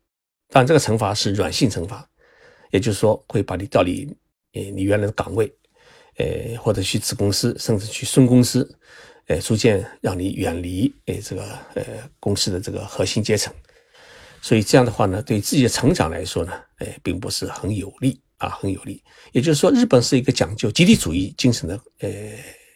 [0.50, 2.08] 但这个惩罚是软性惩罚，
[2.72, 4.08] 也就是说会把你调离
[4.54, 5.54] 呃你原来的岗位。
[6.18, 8.78] 呃，或者去子公司，甚至去孙公司，
[9.26, 11.84] 呃，逐渐让你远离呃这个呃
[12.20, 13.52] 公司的这个核心阶层，
[14.40, 19.04] 所以这样的话呢，对自己的成长来说呢，呃，并不是很有利啊，很有利。
[19.32, 22.12] 也就是说，日本是一个讲究集体主义精神的呃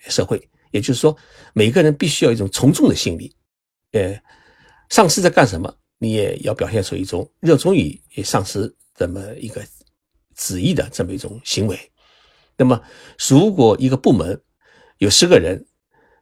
[0.09, 0.41] 社会，
[0.71, 1.15] 也就是说，
[1.53, 3.35] 每个人必须要一种从众的心理，
[3.91, 4.19] 呃，
[4.89, 9.65] 上司在干什么，你也要表现出一种热衷于上司这么一个
[10.35, 11.77] 旨意的这么一种行为。
[12.55, 12.81] 那么，
[13.29, 14.41] 如果一个部门
[14.97, 15.63] 有十个人，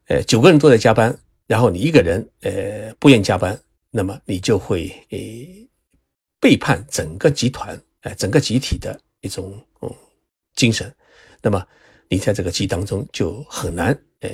[0.07, 1.17] 呃，九个人都在加班，
[1.47, 3.57] 然后你一个人，呃，不愿加班，
[3.89, 5.17] 那么你就会呃
[6.39, 9.89] 背叛整个集团，呃，整个集体的一种嗯
[10.55, 10.93] 精神，
[11.41, 11.65] 那么
[12.09, 14.29] 你在这个集当中就很难呃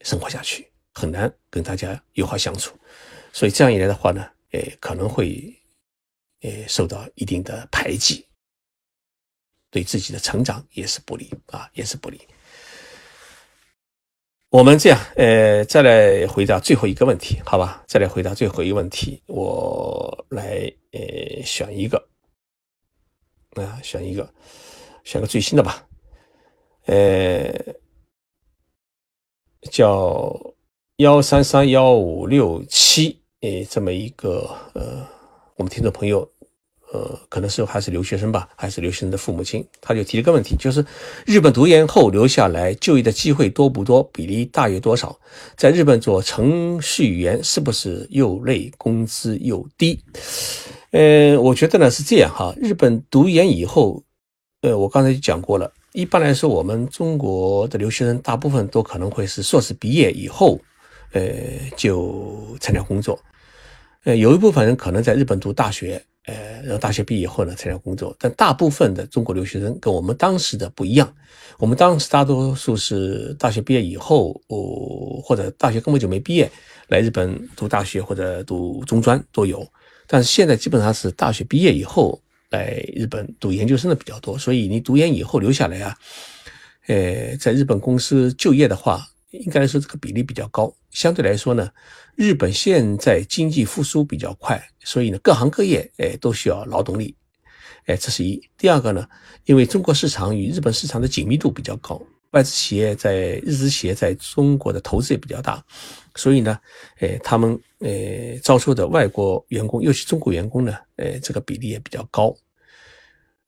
[0.00, 2.76] 生活下去，很难跟大家友好相处，
[3.32, 5.52] 所以这样一来的话呢，呃，可能会
[6.40, 8.26] 呃受到一定的排挤。
[9.70, 12.20] 对自己的成长也是不利啊，也是不利。
[14.50, 17.82] 我们这样，呃，再来回答最后一个问题，好吧？
[17.88, 21.96] 再来回答最后一个问题，我来，呃，选一个，
[23.52, 24.30] 啊，选一个，
[25.04, 25.88] 选个最新的吧，
[26.84, 27.50] 呃，
[29.70, 30.38] 叫
[30.96, 35.04] 幺三三幺五六七，呃，这么一个，呃，
[35.56, 36.28] 我们听众朋友。
[36.92, 40.84] 呃，可能是还是留学生吧，还是留学生的父母亲，他就提了个问题，就是
[41.24, 45.18] 日本读研后留下来就业的机会多不多，比例大约多少？
[45.56, 49.98] 在日本做程序员是不是又累，工资又低？
[50.90, 54.04] 呃，我觉得呢是这样哈，日本读研以后，
[54.60, 60.60] 呃，我刚才就讲过了，一般来说，我们中国的留学生大部分都可能会是硕士毕业以后，
[61.12, 61.22] 呃，
[61.74, 63.18] 就参加工作，
[64.04, 66.02] 呃，有一部分人可能在日本读大学。
[66.26, 68.14] 呃，然后大学毕业以后呢，参加工作。
[68.16, 71.12] 但大部分的中国留学生跟我们当时的不一样，
[71.58, 76.48] 我们当时大多数是大学毕业以后，哦，或者大学根本就没毕业，
[76.86, 79.66] 来日本读大学或者读中专都有。
[80.06, 84.38] 但是现在基本上是大学毕业以后来日本读研究生的比较多。
[84.38, 85.98] 所以你读研以后留下来啊，
[86.86, 90.72] 呃，在日本公司就业的话，应该来说这个比例比较高。
[90.92, 91.68] 相对来说呢。
[92.14, 97.16] 日本现在经济复苏比较快，所以呢，各行各业哎都需要劳动力，
[97.86, 98.40] 哎，这是一。
[98.58, 99.08] 第二个呢，
[99.46, 102.00] 因为中国市场与日本市场的紧密度比较高，
[102.32, 105.64] 外资企业在日资企业在中国的投资也比较大，
[106.14, 106.58] 所以呢，
[107.00, 112.36] 哎，他们呃招收的外国员工，尤其中国员工呢，呃，这个比例也比较高。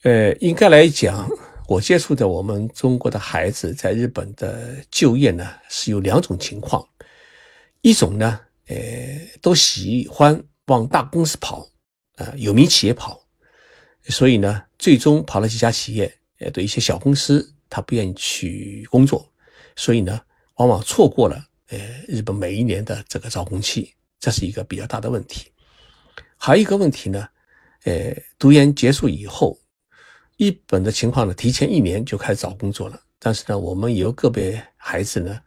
[0.04, 1.28] 呃，应该来讲，
[1.68, 6.82] 我接触的我们中国的孩子在日本的就业呢，是有两种情况，
[7.82, 8.40] 一种呢。
[8.66, 8.76] 呃，
[9.42, 11.68] 都喜欢往大公司跑，
[12.16, 13.22] 啊，有名企业跑，
[14.04, 19.30] 所以呢，最终跑了几家企业，呃，对一些小公司，他不愿意去工作，
[19.76, 20.18] 所以呢，
[20.54, 25.50] 往往错过了呃日本每一年的这个招工期，这是一个比较大的问题。
[26.36, 27.28] 还有一个问题呢，
[27.84, 29.58] 呃，读研结束以后，
[30.38, 35.38] 日本的情况呢，提前一年就开始找工作了，但是呢，我们有个别孩子呢，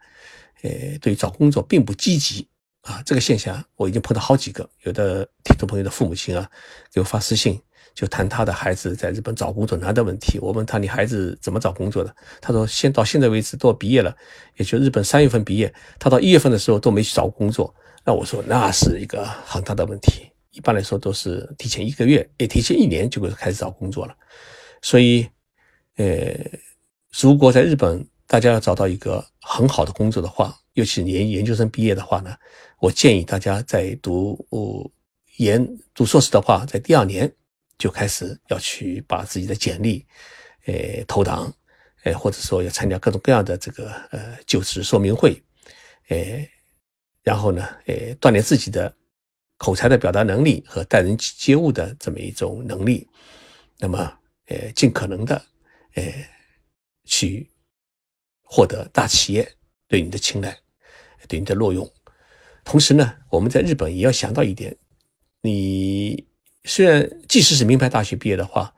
[0.62, 2.48] 呃，对找工作并不积极。
[2.88, 6.50] 啊，这个现象我已经碰到好几个，有的听众朋友的父母亲啊，
[6.90, 7.60] 给我发私信，
[7.94, 10.38] 就谈他的孩子在日本找工作难的问题。
[10.38, 12.16] 我问他，你孩子怎么找工作的？
[12.40, 14.16] 他说，现到现在为止都毕业了，
[14.56, 17.74] 也就日本三月份毕业，他到一月份的时候都没去找工作。
[18.04, 20.30] 那我说，那是一个很大的问题。
[20.52, 24.16] 一般来说都是提前一个月，也提前一年就会开始找工作了。
[24.80, 25.28] 所以，
[25.96, 26.34] 呃，
[27.20, 32.36] 如果在日本大家要找到一个很好的工作的话，尤其研研究生毕业的话呢。
[32.78, 34.38] 我建议大家在读
[35.38, 37.28] 研、读硕士的话，在第二年
[37.76, 40.06] 就开始要去把自己的简历，
[40.66, 41.52] 呃，投档，
[42.04, 45.42] 呃，或者说要参加各种各样的这个呃就职说明会，
[46.08, 46.48] 呃，
[47.24, 48.94] 然后呢，呃，锻炼自己的
[49.56, 53.08] 口才的表达能力和待人接物的这么一种能力，
[53.78, 53.98] 那么，
[54.46, 55.34] 呃，尽可能的，
[55.94, 56.04] 呃，
[57.06, 57.50] 去
[58.50, 59.46] 获得大企业
[59.86, 60.56] 对你的青睐，
[61.28, 61.88] 对你的录用。
[62.64, 64.74] 同时呢，我们在日本也要想到一点，
[65.42, 66.26] 你
[66.64, 68.72] 虽然即使是名牌大学毕业的话，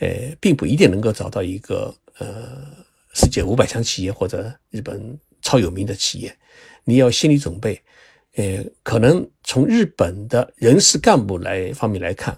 [0.00, 2.66] 呃，并不一定能够找到一个呃
[3.14, 6.36] 世界五百强企业或者日本超有名的企业，
[6.84, 7.80] 你要心理准备，
[8.36, 12.36] 呃，可能从日本的人事干部来方面来看，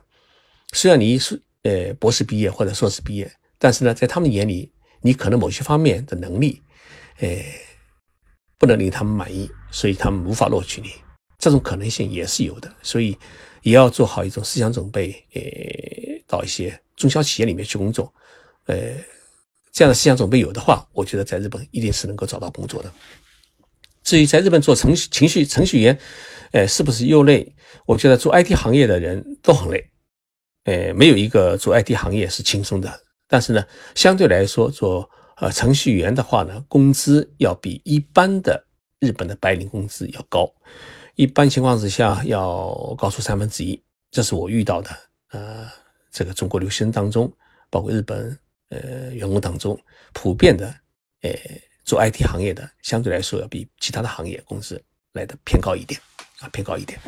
[0.73, 6.63] 虽然你是呃博士毕业或者硕士毕业，但是呢，在他们眼里，你可能某些方面的能力，
[7.19, 7.29] 呃。
[8.57, 10.93] 不能令他们满意，所以他们无法录取你。
[11.39, 13.15] 这种可能性也是有的，所以
[13.61, 15.13] 也要做好一种思想准备。
[15.35, 15.43] 呃，
[16.27, 18.11] 到一些中小企业里面去工作，
[18.67, 18.77] 呃，
[19.71, 22.91] 这样的思想准备有的话，我觉得在日本一定是能够找到工作的。
[24.03, 25.99] 至于在日本做程序程序程序员，
[26.53, 27.47] 呃，是不是又累？
[27.85, 29.91] 我觉得做 IT 行业的人都很累，
[30.65, 33.01] 呃，没有一个做 IT 行业是轻松的。
[33.29, 33.63] 但是呢，
[33.95, 35.11] 相对来说做。
[35.37, 38.65] 呃，程序员的话呢，工资要比一般的
[39.01, 40.49] 日本的白领工资要高，
[41.17, 43.83] 一般情况之下要高出三分之一。
[44.11, 44.91] 这是我遇到的，
[45.33, 45.69] 呃，
[46.13, 47.31] 这个中国留学生当中，
[47.69, 48.39] 包括日本
[48.69, 49.77] 呃员工当中，
[50.13, 50.73] 普遍的，
[51.23, 51.31] 呃，
[51.85, 54.81] 做 IT 行业的，相对来说要比其他的行业工资
[55.15, 56.01] 来的偏高一点，
[56.39, 57.01] 啊，偏高一点。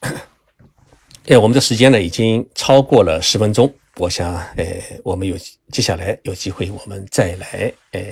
[1.28, 3.70] 哎，我们的时间呢，已经超过了十分钟。
[3.96, 4.64] 我想，呃，
[5.04, 5.36] 我们有
[5.70, 8.02] 接下来有机会，我们再来，呃，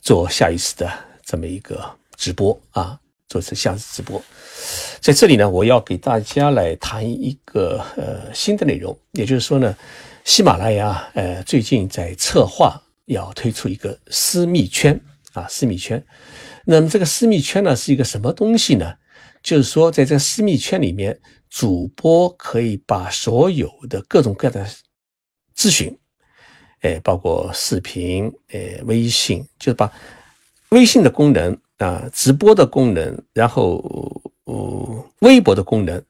[0.00, 0.88] 做下一次的
[1.24, 1.84] 这么一个
[2.16, 2.96] 直播啊，
[3.28, 4.22] 做次下次直播。
[5.00, 9.76] 在这里呢，我要给大家来谈一个呃新的内容，也就是说呢，
[10.24, 14.98] 喜马拉雅呃最近在策划要推出一个私密圈
[15.32, 16.00] 啊，私密圈。
[16.66, 18.94] 那么这个私密圈呢是一个什么东西呢？
[19.42, 21.20] 就是说，在这私密圈里面，
[21.50, 24.66] 主播可以把所有的各种各样的
[25.56, 25.98] 咨询，
[26.80, 29.92] 哎，包括视频，哎，微信，就是把
[30.70, 36.02] 微信的功能啊，直播的功能，然后呃，微博的功能，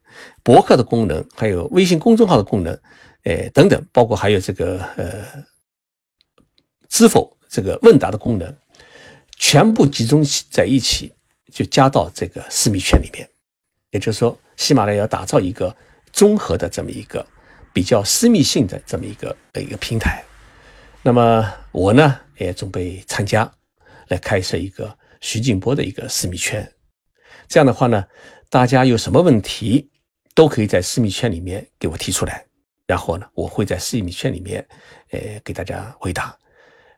[0.42, 2.78] 博客的功能，还有微信公众号的功能，
[3.24, 5.24] 哎，等等，包括还有这个呃，
[6.88, 8.54] 知否这个问答的功能。
[9.36, 11.12] 全部集中在一起，
[11.52, 13.28] 就加到这个私密圈里面。
[13.90, 15.76] 也就是说，喜马拉雅要打造一个
[16.12, 17.24] 综合的这么一个
[17.72, 20.24] 比较私密性的这么一个一个平台。
[21.02, 23.48] 那么我呢也准备参加，
[24.08, 26.66] 来开设一个徐静波的一个私密圈。
[27.46, 28.04] 这样的话呢，
[28.48, 29.90] 大家有什么问题
[30.34, 32.44] 都可以在私密圈里面给我提出来，
[32.86, 34.66] 然后呢，我会在私密圈里面，
[35.10, 36.36] 呃，给大家回答。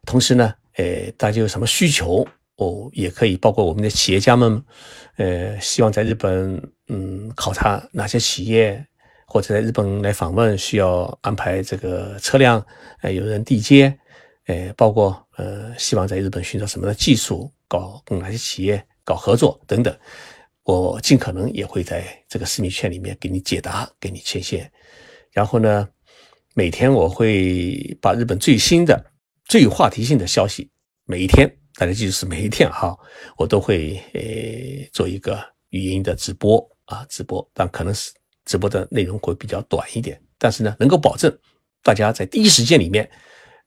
[0.06, 0.54] 同时呢。
[0.76, 2.26] 呃，大家有什么需求
[2.56, 4.62] 哦，也可以包括我们的企业家们，
[5.16, 8.84] 呃，希望在日本嗯考察哪些企业，
[9.26, 12.64] 或者在日本来访问，需要安排这个车辆，
[13.02, 13.96] 呃，有人递接，
[14.46, 19.96] 呃，包括呃，希望在日本寻找什么的技术，搞跟哪些企业搞合作等等，
[20.62, 24.70] 我尽可能也会在这个私密圈里面给你解答，给你牵线。
[25.32, 25.88] 然后呢，
[26.54, 29.12] 每天我会把日本最新的。
[29.46, 30.70] 最有话题性的消息，
[31.04, 32.96] 每一天，大家记住是每一天哈，
[33.36, 38.12] 我都会呃做一个语音的直播啊，直播，但可能是
[38.44, 41.36] 直播的内容会比较短一点，但是呢，能够保证
[41.82, 43.10] 大家在第一时间里面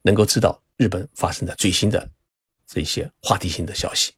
[0.00, 2.08] 能够知道日本发生的最新的
[2.66, 4.12] 这些话题性的消息。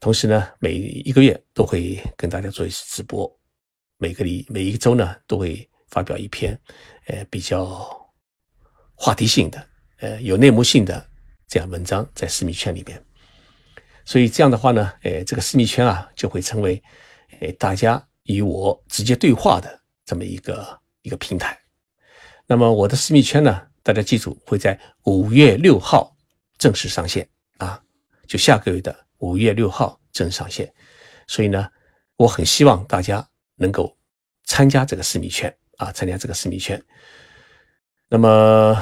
[0.00, 3.34] 同时呢，每一个月都会跟大家做一次直播，
[3.96, 6.58] 每个礼每一周呢都会发表一篇
[7.06, 7.90] 呃比较
[8.94, 9.66] 话题性的。
[10.00, 11.04] 呃，有内幕性的
[11.48, 13.02] 这样文章在私密圈里边，
[14.04, 16.80] 所以这样的话呢，呃，这个私密圈啊就会成为，
[17.40, 21.58] 呃，大家与我直接对话的这么一个一个平台。
[22.46, 26.14] 那么我的私密圈呢，大家记住会在五月六号
[26.58, 27.26] 正式上线
[27.56, 27.82] 啊，
[28.26, 30.70] 就下个月的五月六号正式上线。
[31.26, 31.66] 所以呢，
[32.16, 33.26] 我很希望大家
[33.56, 33.96] 能够
[34.44, 36.78] 参加这个私密圈啊，参加这个私密圈。
[38.06, 38.78] 那么。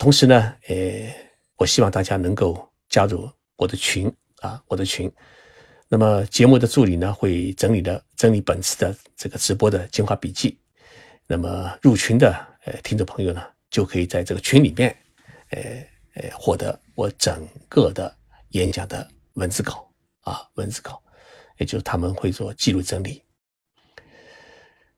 [0.00, 0.76] 同时呢，呃，
[1.58, 5.12] 我希望大家能够加入我的群啊，我的群。
[5.88, 10.58] 那么节目的助理呢，会整理的整理本次的这个直播的精华笔记。
[11.26, 12.32] 那么入群的
[12.64, 14.96] 呃听众朋友呢，就可以在这个群里面，
[15.50, 15.60] 呃
[16.14, 18.16] 呃获得我整个的
[18.50, 19.86] 演讲的文字稿
[20.20, 21.02] 啊，文字稿，
[21.58, 23.22] 也就是他们会做记录整理。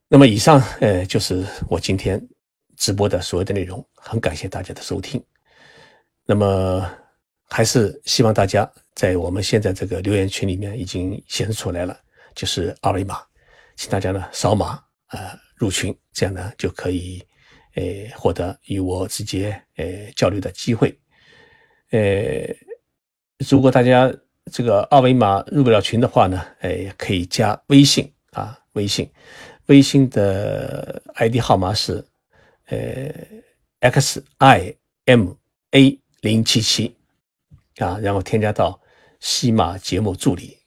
[0.09, 2.20] 那么以上呃就是我今天。
[2.77, 5.23] 直播的所有的内容，很感谢大家的收听。
[6.31, 6.89] 那么，
[7.48, 11.98] 还是希望大家在我们现在这个留言群里面已经显示出来了，
[12.36, 13.20] 就是二维码，
[13.74, 17.20] 请大家呢扫码呃入群，这样呢就可以
[17.74, 17.82] 呃
[18.16, 19.85] 获得与我直接呃
[20.15, 20.97] 交流的机会。
[21.90, 21.98] 呃，
[23.48, 24.09] 如果大家
[24.52, 29.11] 这个二维码入不了群的话呢，呃可以加微信啊，微信，
[29.66, 32.05] 微信的 ID 号码是。
[32.66, 33.12] 呃
[33.81, 34.77] ，X I
[35.07, 35.32] M
[35.73, 36.94] A 零七七
[37.76, 38.78] 啊，然后添加到
[39.20, 40.59] 西马节目助理，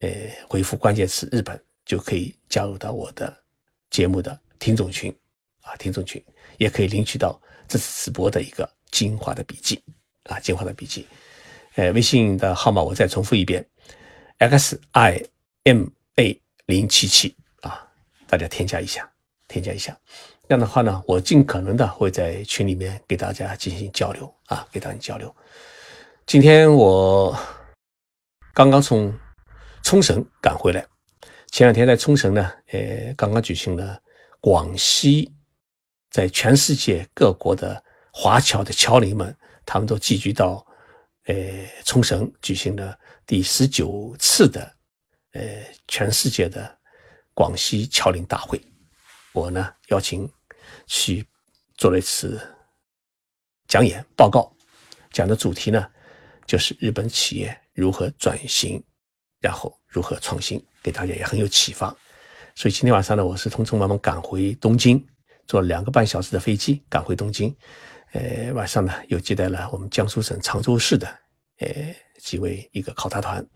[0.00, 0.10] 呃，
[0.48, 3.36] 回复关键词日本就可以加入到我的
[3.90, 5.12] 节目的听众群
[5.62, 6.22] 啊，听众群
[6.58, 9.82] 也可以领取到这次直播的一个精华的笔记
[10.24, 11.06] 啊，精华的笔记。
[11.74, 13.64] 呃，微信的号码我再重复一遍
[14.38, 15.24] ，X I
[15.64, 17.88] M A 零七七啊，
[18.26, 19.10] 大家添加一下，
[19.48, 19.96] 添加一下。
[20.50, 25.32] 这样的话呢，我尽可能的会在群里面给大家进行交流啊，给大家交流。
[26.26, 27.32] 今天我
[28.52, 29.16] 刚刚从
[29.84, 30.84] 冲绳赶回来，
[31.52, 33.96] 前两天在冲绳呢，呃，刚刚举行了
[34.40, 35.32] 广西
[36.10, 37.80] 在全世界各国的
[38.12, 39.32] 华侨的侨领们，
[39.64, 40.66] 他们都聚集到
[41.26, 41.36] 呃
[41.84, 44.60] 冲绳举行了第十九次的
[45.30, 45.40] 呃
[45.86, 46.76] 全世界的
[47.34, 48.60] 广西侨领大会，
[49.32, 50.28] 我呢邀请。
[50.90, 51.24] 去
[51.76, 52.40] 做了一次
[53.68, 54.52] 讲演报告，
[55.12, 55.88] 讲的主题呢，
[56.46, 58.82] 就是日本企业如何转型，
[59.38, 61.96] 然后如何创新，给大家也很有启发。
[62.56, 65.06] 所以今天晚上呢，我是匆匆忙忙赶回东京，
[65.46, 67.56] 坐两个半小时的飞机赶回东京。
[68.12, 71.06] 呃，晚上呢又接待了我们江苏省常州市的
[71.60, 71.68] 呃
[72.18, 73.46] 几位一个考察团，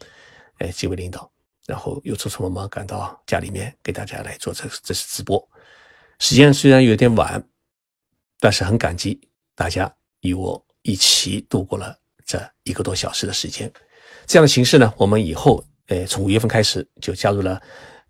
[0.59, 1.29] 呃几位领导，
[1.67, 5.45] 然后又匆匆忙忙赶到家里面给大家来做这这次直播。
[6.19, 7.43] 时间虽然有点晚，
[8.39, 9.21] 但是很感激
[9.55, 13.71] 大家与我一起度过了这一个多小时的时间。
[14.27, 17.61] 这样的形式呢，我们以后，呃，从五月份开始就加入了，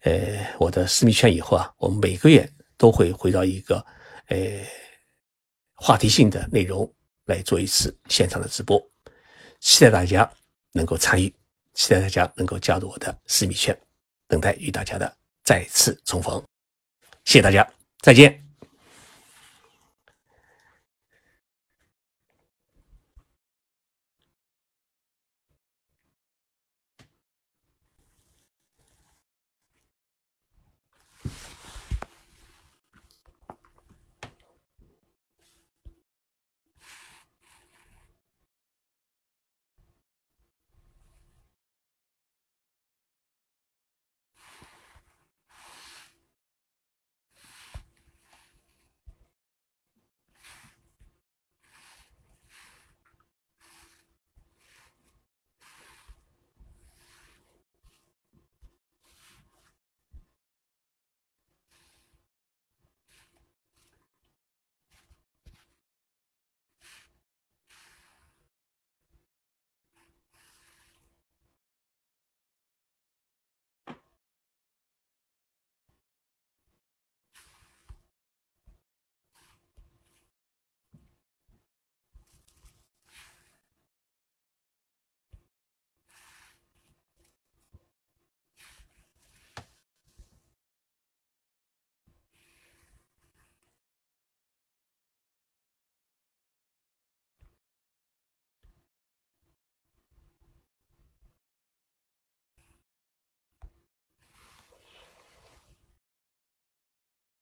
[0.00, 3.84] 呃，我的私密圈以后啊，我们每个月都会回到一个，
[4.26, 4.38] 呃，
[5.74, 6.88] 话题性的内容
[7.24, 8.80] 来做一次现场的直播，
[9.60, 10.30] 期待大家
[10.72, 11.34] 能够参与，
[11.72, 13.76] 期待大家能够加入我的私密圈，
[14.28, 16.40] 等待与大家的再次重逢。
[17.24, 17.68] 谢谢大家，
[18.04, 18.43] 再见。